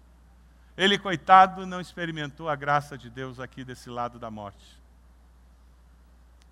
[0.76, 4.81] Ele, coitado, não experimentou a graça de Deus aqui desse lado da morte.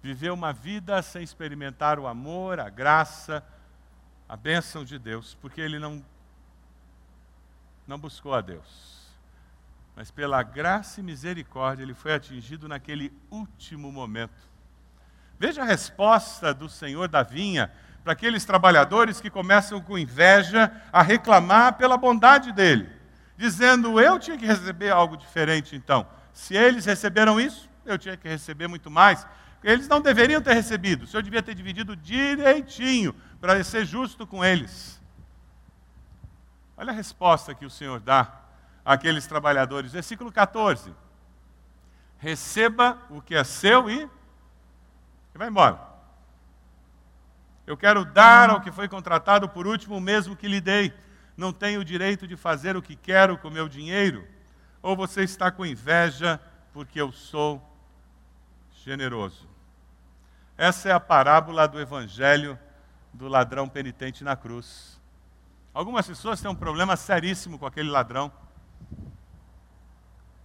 [0.02, 3.44] Viveu uma vida sem experimentar o amor, a graça,
[4.28, 6.04] a bênção de Deus, porque ele não,
[7.86, 9.00] não buscou a Deus.
[9.96, 14.50] Mas pela graça e misericórdia ele foi atingido naquele último momento.
[15.38, 17.72] Veja a resposta do Senhor da vinha
[18.04, 22.90] para aqueles trabalhadores que começam com inveja a reclamar pela bondade dele,
[23.36, 26.08] dizendo: Eu tinha que receber algo diferente então.
[26.34, 29.28] Se eles receberam isso, eu tinha que receber muito mais.
[29.64, 34.44] Eles não deveriam ter recebido, o Senhor devia ter dividido direitinho para ser justo com
[34.44, 35.00] eles.
[36.78, 38.42] Olha a resposta que o Senhor dá
[38.86, 40.94] àqueles trabalhadores, versículo 14:
[42.18, 44.10] Receba o que é seu e
[45.36, 45.80] vai embora.
[47.66, 50.94] Eu quero dar ao que foi contratado por último o mesmo que lhe dei.
[51.38, 54.28] Não tenho o direito de fazer o que quero com o meu dinheiro?
[54.82, 56.40] Ou você está com inveja
[56.74, 57.62] porque eu sou
[58.84, 59.49] generoso?
[60.60, 62.60] Essa é a parábola do evangelho
[63.14, 65.00] do ladrão penitente na cruz.
[65.74, 68.30] Algumas pessoas têm um problema seríssimo com aquele ladrão.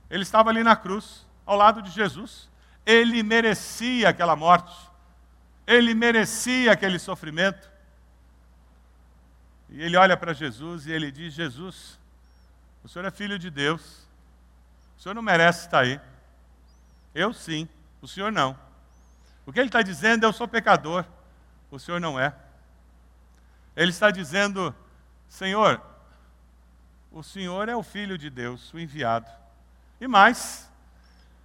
[0.09, 2.49] Ele estava ali na cruz, ao lado de Jesus.
[2.87, 4.73] Ele merecia aquela morte.
[5.67, 7.69] Ele merecia aquele sofrimento.
[9.69, 11.99] E ele olha para Jesus e ele diz: Jesus,
[12.85, 14.07] o Senhor é filho de Deus.
[14.97, 16.01] O Senhor não merece estar aí.
[17.13, 17.69] Eu sim,
[18.01, 18.64] o Senhor não.
[19.47, 21.05] O que ele está dizendo, eu sou pecador.
[21.71, 22.35] O Senhor não é.
[23.77, 24.75] Ele está dizendo,
[25.29, 25.81] Senhor,
[27.11, 29.31] o Senhor é o Filho de Deus, o enviado.
[30.01, 30.71] E mais,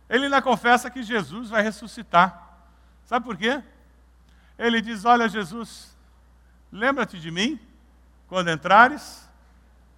[0.09, 2.47] ele ainda confessa que Jesus vai ressuscitar.
[3.05, 3.61] Sabe por quê?
[4.57, 5.95] Ele diz: Olha, Jesus,
[6.71, 7.59] lembra-te de mim
[8.27, 9.27] quando entrares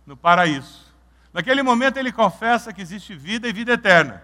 [0.06, 0.86] no paraíso.
[1.34, 4.22] Naquele momento ele confessa que existe vida e vida eterna,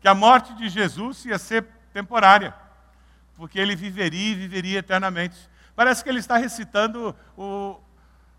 [0.00, 2.54] que a morte de Jesus ia ser temporária,
[3.40, 5.34] porque ele viveria e viveria eternamente.
[5.74, 7.80] Parece que ele está recitando o,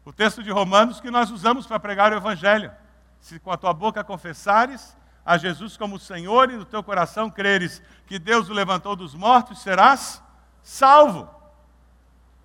[0.06, 2.72] o texto de Romanos que nós usamos para pregar o Evangelho.
[3.20, 7.82] Se com a tua boca confessares a Jesus como Senhor e no teu coração creres
[8.06, 10.22] que Deus o levantou dos mortos, serás
[10.62, 11.28] salvo.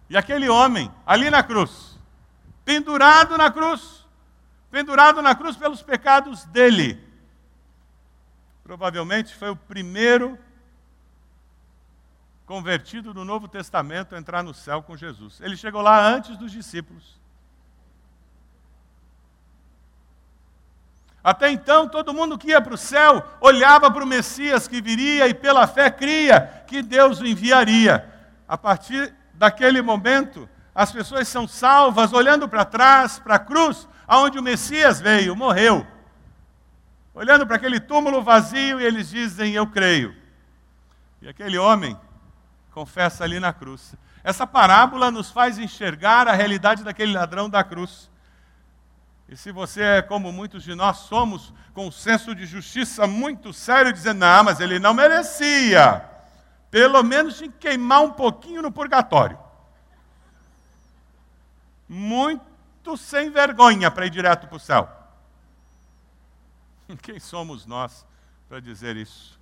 [0.09, 2.01] E aquele homem, ali na cruz,
[2.65, 4.07] pendurado na cruz,
[4.71, 7.07] pendurado na cruz pelos pecados dele,
[8.65, 10.39] provavelmente foi o primeiro
[12.47, 15.41] convertido no Novo Testamento entrar no céu com Jesus.
[15.41, 17.19] Ele chegou lá antes dos discípulos.
[21.23, 25.27] Até então, todo mundo que ia para o céu olhava para o Messias que viria
[25.27, 28.09] e pela fé cria que Deus o enviaria.
[28.47, 34.39] A partir daquele momento, as pessoas são salvas olhando para trás, para a cruz, aonde
[34.39, 35.85] o Messias veio, morreu.
[37.13, 40.15] Olhando para aquele túmulo vazio e eles dizem: Eu creio.
[41.21, 41.99] E aquele homem
[42.77, 43.95] confessa ali na cruz.
[44.23, 48.11] Essa parábola nos faz enxergar a realidade daquele ladrão da cruz.
[49.27, 53.51] E se você é como muitos de nós somos, com um senso de justiça muito
[53.51, 56.05] sério, dizendo, não, mas ele não merecia.
[56.71, 59.39] Pelo menos tinha que queimar um pouquinho no purgatório.
[61.89, 64.87] Muito sem vergonha para ir direto para o céu.
[67.01, 68.05] Quem somos nós
[68.51, 69.41] para dizer isso?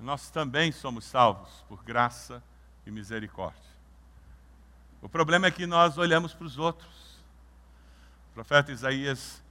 [0.00, 2.42] Nós também somos salvos por graça
[2.86, 3.70] e misericórdia.
[5.02, 7.10] O problema é que nós olhamos para os outros
[8.30, 9.42] o profeta Isaías,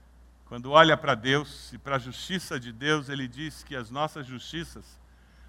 [0.46, 4.26] quando olha para Deus e para a justiça de Deus, ele diz que as nossas
[4.26, 4.98] justiças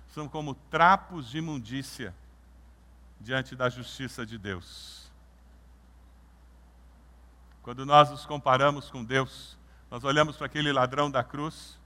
[0.09, 2.13] são como trapos de imundícia
[3.21, 5.09] diante da justiça de Deus.
[7.63, 9.57] Quando nós nos comparamos com Deus,
[9.89, 11.79] nós olhamos para aquele ladrão da cruz.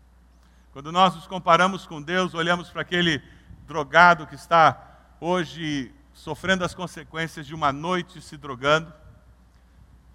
[0.75, 3.23] Quando nós nos comparamos com Deus, olhamos para aquele
[3.65, 8.93] drogado que está hoje sofrendo as consequências de uma noite se drogando.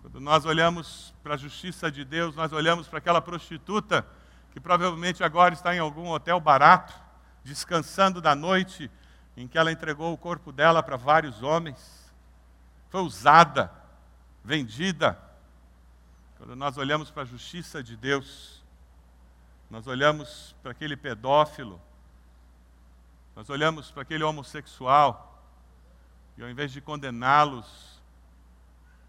[0.03, 4.07] Quando nós olhamos para a justiça de Deus, nós olhamos para aquela prostituta
[4.53, 6.93] que provavelmente agora está em algum hotel barato,
[7.43, 8.91] descansando da noite
[9.39, 12.13] em que ela entregou o corpo dela para vários homens.
[12.91, 13.73] Foi usada,
[14.45, 15.19] vendida.
[16.37, 18.60] Quando nós olhamos para a justiça de Deus,
[19.71, 21.81] nós olhamos para aquele pedófilo,
[23.37, 25.41] nós olhamos para aquele homossexual,
[26.37, 28.01] e ao invés de condená-los,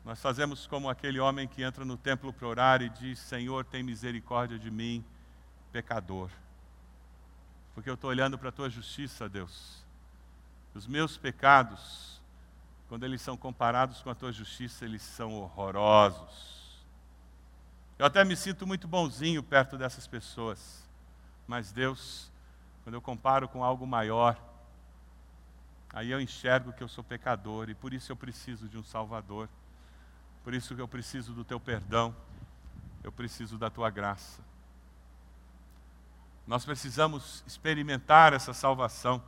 [0.05, 3.84] nós fazemos como aquele homem que entra no templo para orar e diz: Senhor, tem
[3.84, 5.03] misericórdia de mim,
[5.72, 6.30] pecador.
[7.74, 9.84] porque eu estou olhando para a tua justiça, Deus.
[10.76, 12.22] Os meus pecados,
[12.88, 16.61] quando eles são comparados com a tua justiça, eles são horrorosos.
[18.02, 20.84] Eu até me sinto muito bonzinho perto dessas pessoas,
[21.45, 22.32] mas Deus,
[22.84, 24.36] quando eu comparo com algo maior,
[25.93, 29.47] aí eu enxergo que eu sou pecador e por isso eu preciso de um Salvador.
[30.43, 32.16] Por isso que eu preciso do teu perdão,
[33.04, 34.41] eu preciso da tua graça.
[36.47, 39.24] Nós precisamos experimentar essa salvação,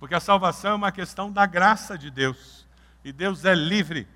[0.00, 2.66] porque a salvação é uma questão da graça de Deus,
[3.04, 4.08] e Deus é livre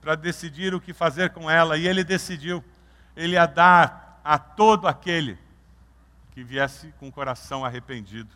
[0.00, 2.64] para decidir o que fazer com ela, e Ele decidiu,
[3.16, 5.38] Ele ia dar a todo aquele
[6.32, 8.34] que viesse com o coração arrependido,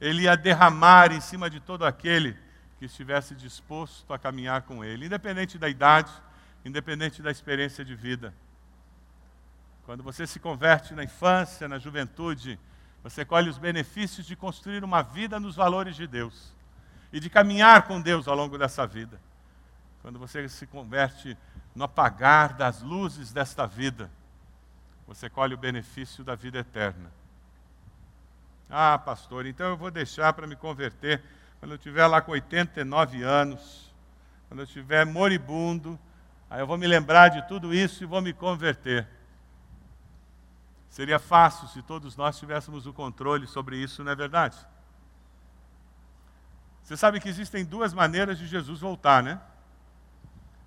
[0.00, 2.36] Ele ia derramar em cima de todo aquele
[2.78, 6.12] que estivesse disposto a caminhar com Ele, independente da idade,
[6.64, 8.34] independente da experiência de vida.
[9.84, 12.58] Quando você se converte na infância, na juventude,
[13.02, 16.54] você colhe os benefícios de construir uma vida nos valores de Deus
[17.12, 19.20] e de caminhar com Deus ao longo dessa vida.
[20.00, 21.36] Quando você se converte
[21.74, 24.10] no apagar das luzes desta vida,
[25.06, 27.12] você colhe o benefício da vida eterna.
[28.70, 31.22] Ah, pastor, então eu vou deixar para me converter
[31.58, 33.92] quando eu estiver lá com 89 anos,
[34.48, 35.98] quando eu estiver moribundo,
[36.50, 39.08] aí eu vou me lembrar de tudo isso e vou me converter.
[40.88, 44.56] Seria fácil se todos nós tivéssemos o controle sobre isso, não é verdade?
[46.82, 49.40] Você sabe que existem duas maneiras de Jesus voltar, né?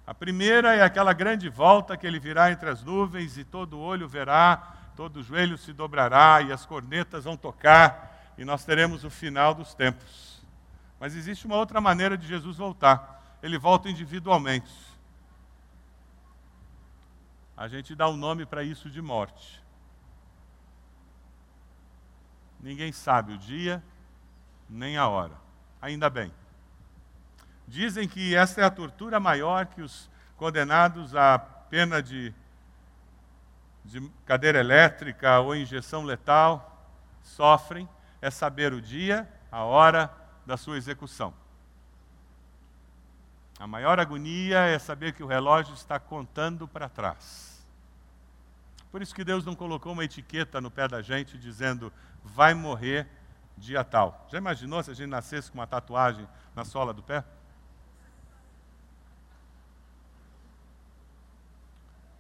[0.08, 4.08] A primeira é aquela grande volta que ele virá entre as nuvens e todo olho
[4.08, 4.56] verá,
[4.96, 9.74] todo joelho se dobrará e as cornetas vão tocar e nós teremos o final dos
[9.74, 10.42] tempos.
[10.98, 13.38] Mas existe uma outra maneira de Jesus voltar.
[13.44, 14.74] Ele volta individualmente.
[17.58, 19.62] A gente dá um nome para isso de morte.
[22.62, 23.84] Ninguém sabe o dia
[24.70, 25.36] nem a hora.
[25.82, 26.32] Ainda bem.
[27.68, 32.34] Dizem que esta é a tortura maior que os condenados à pena de,
[33.84, 36.74] de cadeira elétrica ou injeção letal
[37.22, 37.90] sofrem,
[38.22, 40.10] é saber o dia, a hora
[40.46, 41.34] da sua execução.
[43.60, 47.66] A maior agonia é saber que o relógio está contando para trás.
[48.92, 51.92] Por isso que Deus não colocou uma etiqueta no pé da gente dizendo
[52.24, 53.08] vai morrer
[53.58, 54.26] dia tal.
[54.32, 57.24] Já imaginou se a gente nascesse com uma tatuagem na sola do pé?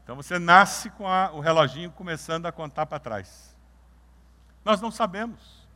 [0.07, 3.53] Então você nasce com a, o reloginho começando a contar para trás.
[4.63, 5.67] Nós não sabemos.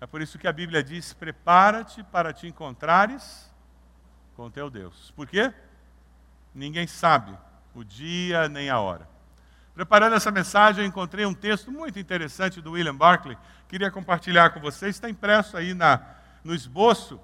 [0.00, 3.48] É por isso que a Bíblia diz: prepara-te para te encontrares
[4.34, 5.12] com teu Deus.
[5.12, 5.54] Por quê?
[6.52, 7.38] Ninguém sabe
[7.76, 9.08] o dia nem a hora.
[9.72, 14.58] Preparando essa mensagem, eu encontrei um texto muito interessante do William Barclay, queria compartilhar com
[14.58, 16.04] vocês, está impresso aí na,
[16.42, 17.20] no esboço.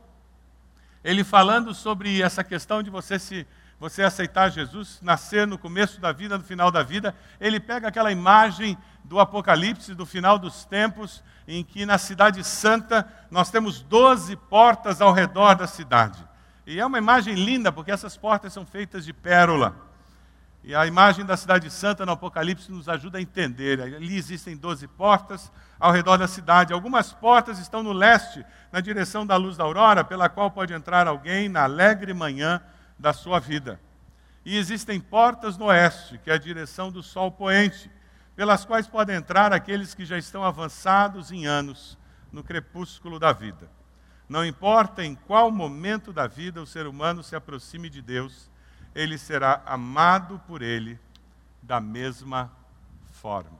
[1.02, 3.48] Ele falando sobre essa questão de você se
[3.82, 8.12] você aceitar Jesus, nascer no começo da vida, no final da vida, ele pega aquela
[8.12, 14.36] imagem do Apocalipse, do final dos tempos, em que na Cidade Santa nós temos doze
[14.36, 16.24] portas ao redor da cidade.
[16.64, 19.74] E é uma imagem linda, porque essas portas são feitas de pérola.
[20.62, 23.80] E a imagem da cidade santa no Apocalipse nos ajuda a entender.
[23.80, 26.72] Ali existem doze portas ao redor da cidade.
[26.72, 31.08] Algumas portas estão no leste, na direção da luz da aurora, pela qual pode entrar
[31.08, 32.62] alguém na alegre manhã
[33.02, 33.80] da sua vida.
[34.44, 37.90] E existem portas no oeste, que é a direção do sol poente,
[38.36, 41.98] pelas quais podem entrar aqueles que já estão avançados em anos
[42.30, 43.68] no crepúsculo da vida.
[44.28, 48.48] Não importa em qual momento da vida o ser humano se aproxime de Deus,
[48.94, 50.98] ele será amado por ele
[51.60, 52.52] da mesma
[53.10, 53.58] forma.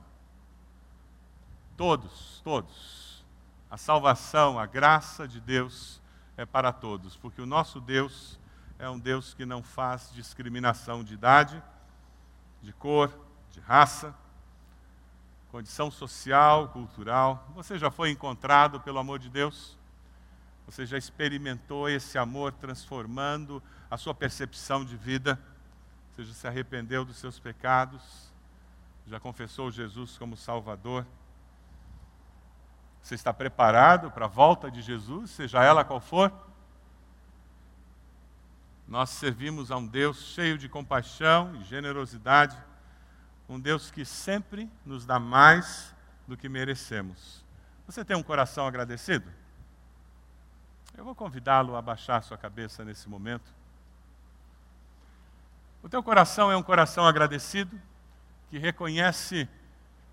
[1.76, 3.24] Todos, todos.
[3.68, 6.00] A salvação, a graça de Deus
[6.36, 8.38] é para todos, porque o nosso Deus
[8.82, 11.62] é um Deus que não faz discriminação de idade,
[12.60, 13.16] de cor,
[13.52, 14.12] de raça,
[15.52, 17.48] condição social, cultural.
[17.54, 19.78] Você já foi encontrado pelo amor de Deus?
[20.66, 25.38] Você já experimentou esse amor transformando a sua percepção de vida?
[26.10, 28.32] Você já se arrependeu dos seus pecados?
[29.06, 31.06] Já confessou Jesus como Salvador?
[33.00, 36.32] Você está preparado para a volta de Jesus, seja ela qual for?
[38.92, 42.54] Nós servimos a um Deus cheio de compaixão e generosidade,
[43.48, 45.94] um Deus que sempre nos dá mais
[46.28, 47.42] do que merecemos.
[47.86, 49.32] Você tem um coração agradecido?
[50.94, 53.50] Eu vou convidá-lo a baixar sua cabeça nesse momento.
[55.82, 57.80] O teu coração é um coração agradecido,
[58.50, 59.48] que reconhece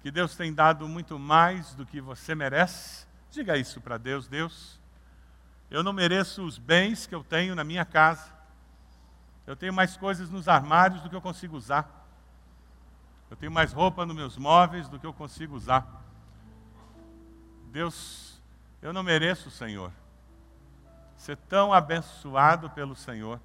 [0.01, 4.80] que Deus tem dado muito mais do que você merece Diga isso para Deus: Deus,
[5.69, 8.38] eu não mereço os bens que eu tenho na minha casa.
[9.50, 12.08] Eu tenho mais coisas nos armários do que eu consigo usar.
[13.32, 15.88] Eu tenho mais roupa nos meus móveis do que eu consigo usar.
[17.72, 18.39] Deus,
[18.80, 19.91] eu não mereço, Senhor,
[21.18, 23.41] ser tão abençoado pelo Senhor.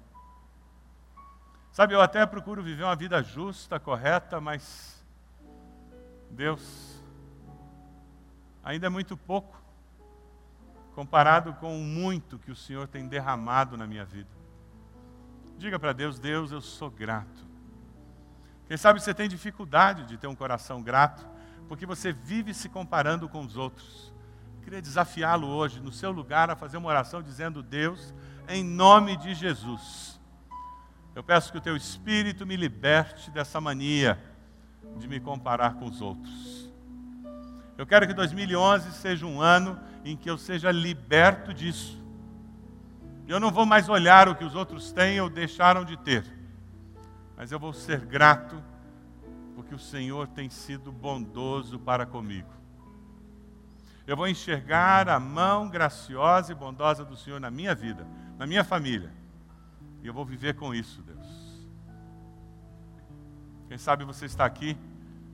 [1.71, 5.03] Sabe, eu até procuro viver uma vida justa, correta, mas
[6.29, 7.01] Deus,
[8.63, 9.59] ainda é muito pouco
[10.93, 14.44] comparado com o muito que o Senhor tem derramado na minha vida.
[15.57, 17.45] Diga para Deus: Deus, eu sou grato.
[18.67, 21.25] Quem sabe você tem dificuldade de ter um coração grato,
[21.67, 24.13] porque você vive se comparando com os outros.
[24.57, 28.13] Eu queria desafiá-lo hoje, no seu lugar, a fazer uma oração dizendo: Deus,
[28.47, 30.19] em nome de Jesus,
[31.15, 34.21] eu peço que o teu espírito me liberte dessa mania
[34.97, 36.69] de me comparar com os outros.
[37.77, 42.04] Eu quero que 2011 seja um ano em que eu seja liberto disso.
[43.27, 46.25] Eu não vou mais olhar o que os outros têm ou deixaram de ter,
[47.35, 48.61] mas eu vou ser grato
[49.55, 52.49] porque o Senhor tem sido bondoso para comigo.
[54.05, 58.05] Eu vou enxergar a mão graciosa e bondosa do Senhor na minha vida,
[58.37, 59.11] na minha família,
[60.03, 61.25] e eu vou viver com isso, Deus.
[63.67, 64.77] Quem sabe você está aqui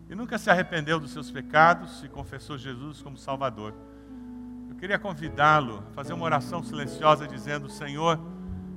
[0.10, 3.74] e nunca se arrependeu dos seus pecados e confessou Jesus como Salvador.
[4.82, 8.20] Eu queria convidá-lo a fazer uma oração silenciosa dizendo: Senhor,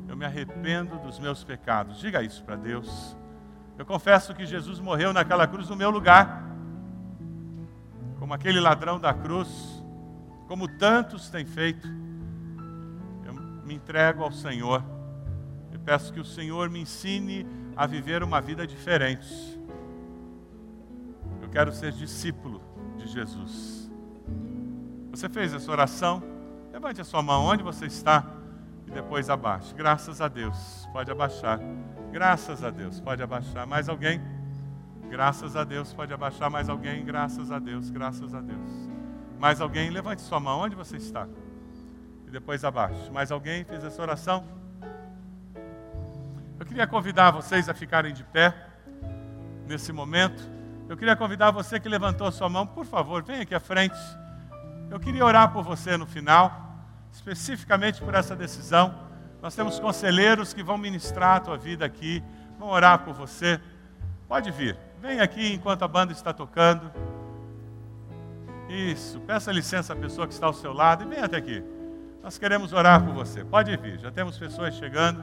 [0.07, 1.99] eu me arrependo dos meus pecados.
[1.99, 3.17] Diga isso para Deus.
[3.79, 6.45] Eu confesso que Jesus morreu naquela cruz no meu lugar,
[8.19, 9.83] como aquele ladrão da cruz,
[10.47, 11.89] como tantos têm feito.
[13.25, 13.33] Eu
[13.65, 14.85] me entrego ao Senhor.
[15.73, 19.55] Eu peço que o Senhor me ensine a viver uma vida diferente
[21.55, 22.61] quero ser discípulo
[22.99, 23.74] de Jesus.
[25.15, 26.21] Você fez essa oração?
[26.73, 28.27] Levante a sua mão onde você está
[28.85, 29.73] e depois abaixe.
[29.73, 30.89] Graças a Deus.
[30.93, 31.61] Pode abaixar.
[32.11, 32.99] Graças a Deus.
[32.99, 33.65] Pode abaixar.
[33.65, 34.21] Mais alguém?
[35.09, 35.95] Graças a Deus.
[35.95, 36.51] Pode abaixar.
[36.51, 37.05] Mais alguém?
[37.05, 37.91] Graças a Deus.
[37.91, 38.91] Graças a Deus.
[39.39, 39.89] Mais alguém?
[39.89, 41.29] Levante sua mão onde você está
[42.27, 43.09] e depois abaixe.
[43.13, 44.45] Mais alguém fez essa oração?
[46.59, 48.53] Eu queria convidar vocês a ficarem de pé
[49.69, 50.43] nesse momento.
[50.89, 54.24] Eu queria convidar você que levantou a sua mão, por favor, venha aqui à frente.
[54.91, 56.79] Eu queria orar por você no final,
[57.13, 58.95] especificamente por essa decisão.
[59.43, 62.23] Nós temos conselheiros que vão ministrar a tua vida aqui,
[62.59, 63.61] vão orar por você.
[64.29, 66.91] Pode vir, vem aqui enquanto a banda está tocando.
[68.69, 71.63] Isso, peça licença à pessoa que está ao seu lado e venha até aqui.
[72.23, 73.45] Nós queremos orar por você.
[73.45, 75.23] Pode vir, já temos pessoas chegando.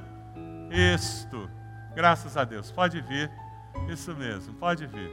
[0.70, 1.50] Isto,
[1.96, 3.30] graças a Deus, pode vir.
[3.90, 5.12] Isso mesmo, pode vir.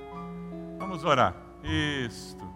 [0.78, 1.34] Vamos orar.
[1.64, 2.47] Isto.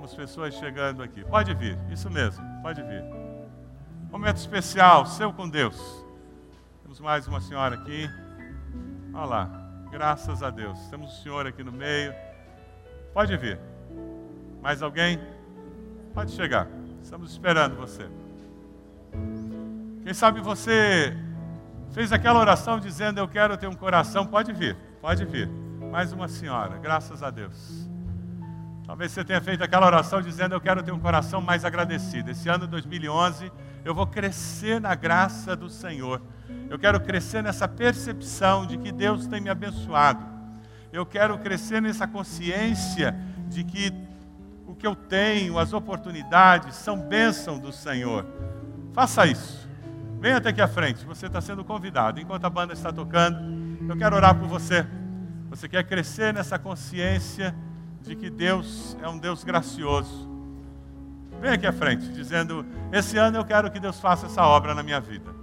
[0.00, 1.22] Temos pessoas chegando aqui.
[1.22, 3.04] Pode vir, isso mesmo, pode vir.
[4.10, 5.76] Momento especial, seu com Deus.
[6.82, 8.08] Temos mais uma senhora aqui.
[9.12, 9.50] Olha lá,
[9.90, 10.78] graças a Deus.
[10.88, 12.14] Temos o senhor aqui no meio.
[13.12, 13.60] Pode vir.
[14.62, 15.20] Mais alguém?
[16.14, 16.66] Pode chegar.
[17.02, 18.08] Estamos esperando você.
[20.02, 21.14] Quem sabe você
[21.92, 24.26] fez aquela oração dizendo: Eu quero ter um coração.
[24.26, 25.46] Pode vir, pode vir.
[25.92, 27.89] Mais uma senhora, graças a Deus.
[28.90, 32.28] Talvez você tenha feito aquela oração dizendo: Eu quero ter um coração mais agradecido.
[32.28, 33.52] Esse ano 2011,
[33.84, 36.20] eu vou crescer na graça do Senhor.
[36.68, 40.26] Eu quero crescer nessa percepção de que Deus tem me abençoado.
[40.92, 43.14] Eu quero crescer nessa consciência
[43.46, 43.92] de que
[44.66, 48.26] o que eu tenho, as oportunidades, são bênção do Senhor.
[48.92, 49.70] Faça isso.
[50.18, 52.18] Venha até aqui à frente, você está sendo convidado.
[52.18, 53.38] Enquanto a banda está tocando,
[53.88, 54.84] eu quero orar por você.
[55.48, 57.54] Você quer crescer nessa consciência
[58.00, 60.28] de que Deus é um Deus gracioso.
[61.40, 64.82] Vem aqui à frente, dizendo: Esse ano eu quero que Deus faça essa obra na
[64.82, 65.34] minha vida.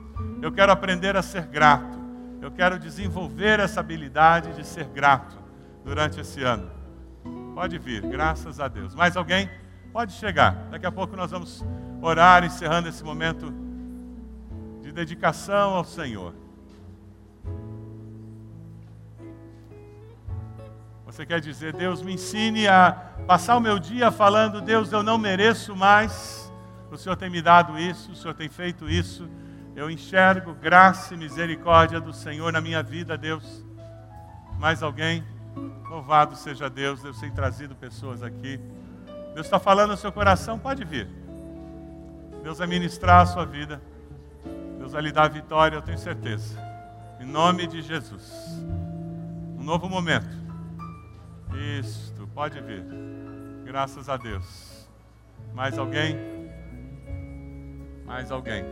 [0.41, 1.97] Eu quero aprender a ser grato.
[2.41, 5.37] Eu quero desenvolver essa habilidade de ser grato
[5.83, 6.69] durante esse ano.
[7.55, 8.93] Pode vir, graças a Deus.
[8.93, 9.49] Mais alguém?
[9.91, 10.67] Pode chegar.
[10.69, 11.65] Daqui a pouco nós vamos
[12.01, 13.51] orar, encerrando esse momento
[14.83, 16.35] de dedicação ao Senhor.
[21.17, 22.91] Você quer dizer, Deus me ensine a
[23.25, 26.53] passar o meu dia falando, Deus, eu não mereço mais,
[26.91, 29.27] o Senhor tem me dado isso, o Senhor tem feito isso,
[29.75, 33.65] eu enxergo graça e misericórdia do Senhor na minha vida, Deus.
[34.59, 35.23] Mais alguém?
[35.89, 38.59] Louvado seja Deus, Deus tem trazido pessoas aqui.
[39.33, 41.07] Deus está falando no seu coração, pode vir.
[42.43, 43.81] Deus vai ministrar a sua vida.
[44.77, 46.59] Deus vai lhe dar vitória, eu tenho certeza.
[47.19, 48.31] Em nome de Jesus.
[49.57, 50.46] Um novo momento
[51.55, 52.83] isto, pode vir.
[53.63, 54.87] Graças a Deus.
[55.53, 56.17] Mais alguém?
[58.05, 58.63] Mais alguém?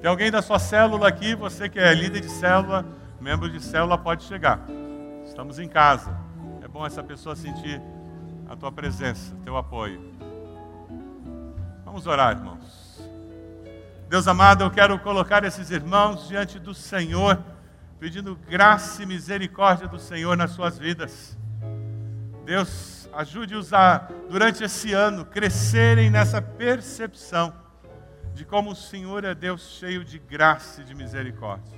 [0.00, 1.34] Tem alguém da sua célula aqui?
[1.34, 2.84] Você que é líder de célula,
[3.20, 4.60] membro de célula, pode chegar.
[5.24, 6.16] Estamos em casa.
[6.62, 7.80] É bom essa pessoa sentir
[8.48, 10.14] a tua presença, teu apoio.
[11.84, 13.00] Vamos orar, irmãos.
[14.08, 17.42] Deus amado, eu quero colocar esses irmãos diante do Senhor,
[17.98, 21.36] pedindo graça e misericórdia do Senhor nas suas vidas.
[22.46, 27.52] Deus, ajude-os a, durante esse ano, crescerem nessa percepção
[28.32, 31.76] de como o Senhor é Deus cheio de graça e de misericórdia.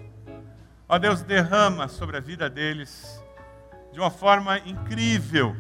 [0.86, 3.18] Ó Deus, derrama sobre a vida deles
[3.94, 5.56] de uma forma incrível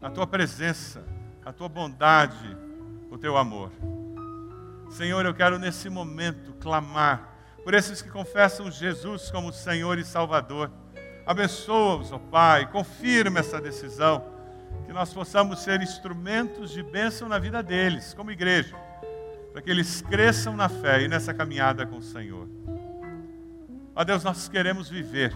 [0.00, 1.04] a tua presença,
[1.44, 2.56] a tua bondade,
[3.10, 3.72] o teu amor.
[4.90, 10.70] Senhor, eu quero nesse momento clamar por esses que confessam Jesus como Senhor e Salvador
[11.30, 14.24] Abençoa-os, ó Pai, confirma essa decisão,
[14.84, 18.74] que nós possamos ser instrumentos de bênção na vida deles, como igreja,
[19.52, 22.48] para que eles cresçam na fé e nessa caminhada com o Senhor.
[23.94, 25.32] Ó Deus, nós queremos viver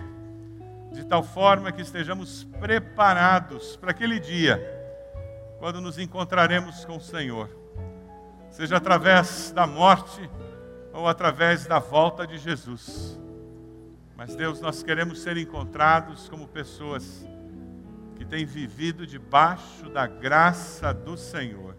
[0.90, 4.60] de tal forma que estejamos preparados para aquele dia,
[5.60, 7.48] quando nos encontraremos com o Senhor,
[8.50, 10.28] seja através da morte
[10.92, 13.16] ou através da volta de Jesus.
[14.16, 17.26] Mas, Deus, nós queremos ser encontrados como pessoas
[18.16, 21.74] que têm vivido debaixo da graça do Senhor.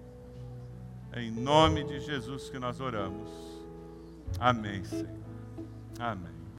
[1.16, 3.30] Em nome de Jesus que nós oramos.
[4.38, 5.08] Amém, Senhor.
[5.98, 6.35] Amém.